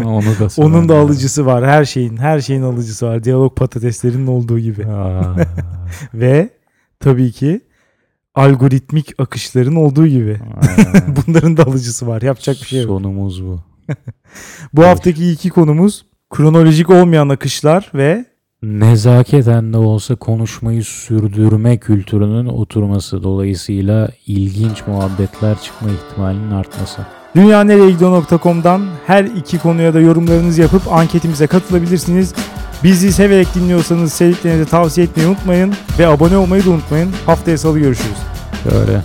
[0.07, 1.65] Onu da onun da alıcısı var.
[1.65, 3.23] Her şeyin her şeyin alıcısı var.
[3.23, 4.85] Diyalog patateslerinin olduğu gibi.
[6.13, 6.49] Ve
[6.99, 7.61] tabii ki
[8.35, 10.39] algoritmik akışların olduğu gibi.
[11.07, 12.21] Bunların da alıcısı var.
[12.21, 12.87] Yapacak bir şey yok.
[12.87, 13.59] Sonumuz bu.
[14.73, 18.25] Bu haftaki iki konumuz kronolojik olmayan akışlar ve
[18.63, 27.01] nezaketen de olsa konuşmayı sürdürme kültürünün oturması dolayısıyla ilginç muhabbetler çıkma ihtimalinin artması.
[27.35, 32.33] Dünyanereyegidiyor.com'dan her iki konuya da yorumlarınızı yapıp anketimize katılabilirsiniz.
[32.83, 37.09] Bizi severek dinliyorsanız sevdiklerinize tavsiye etmeyi unutmayın ve abone olmayı da unutmayın.
[37.25, 38.17] Haftaya salı görüşürüz.
[38.65, 39.01] Böyle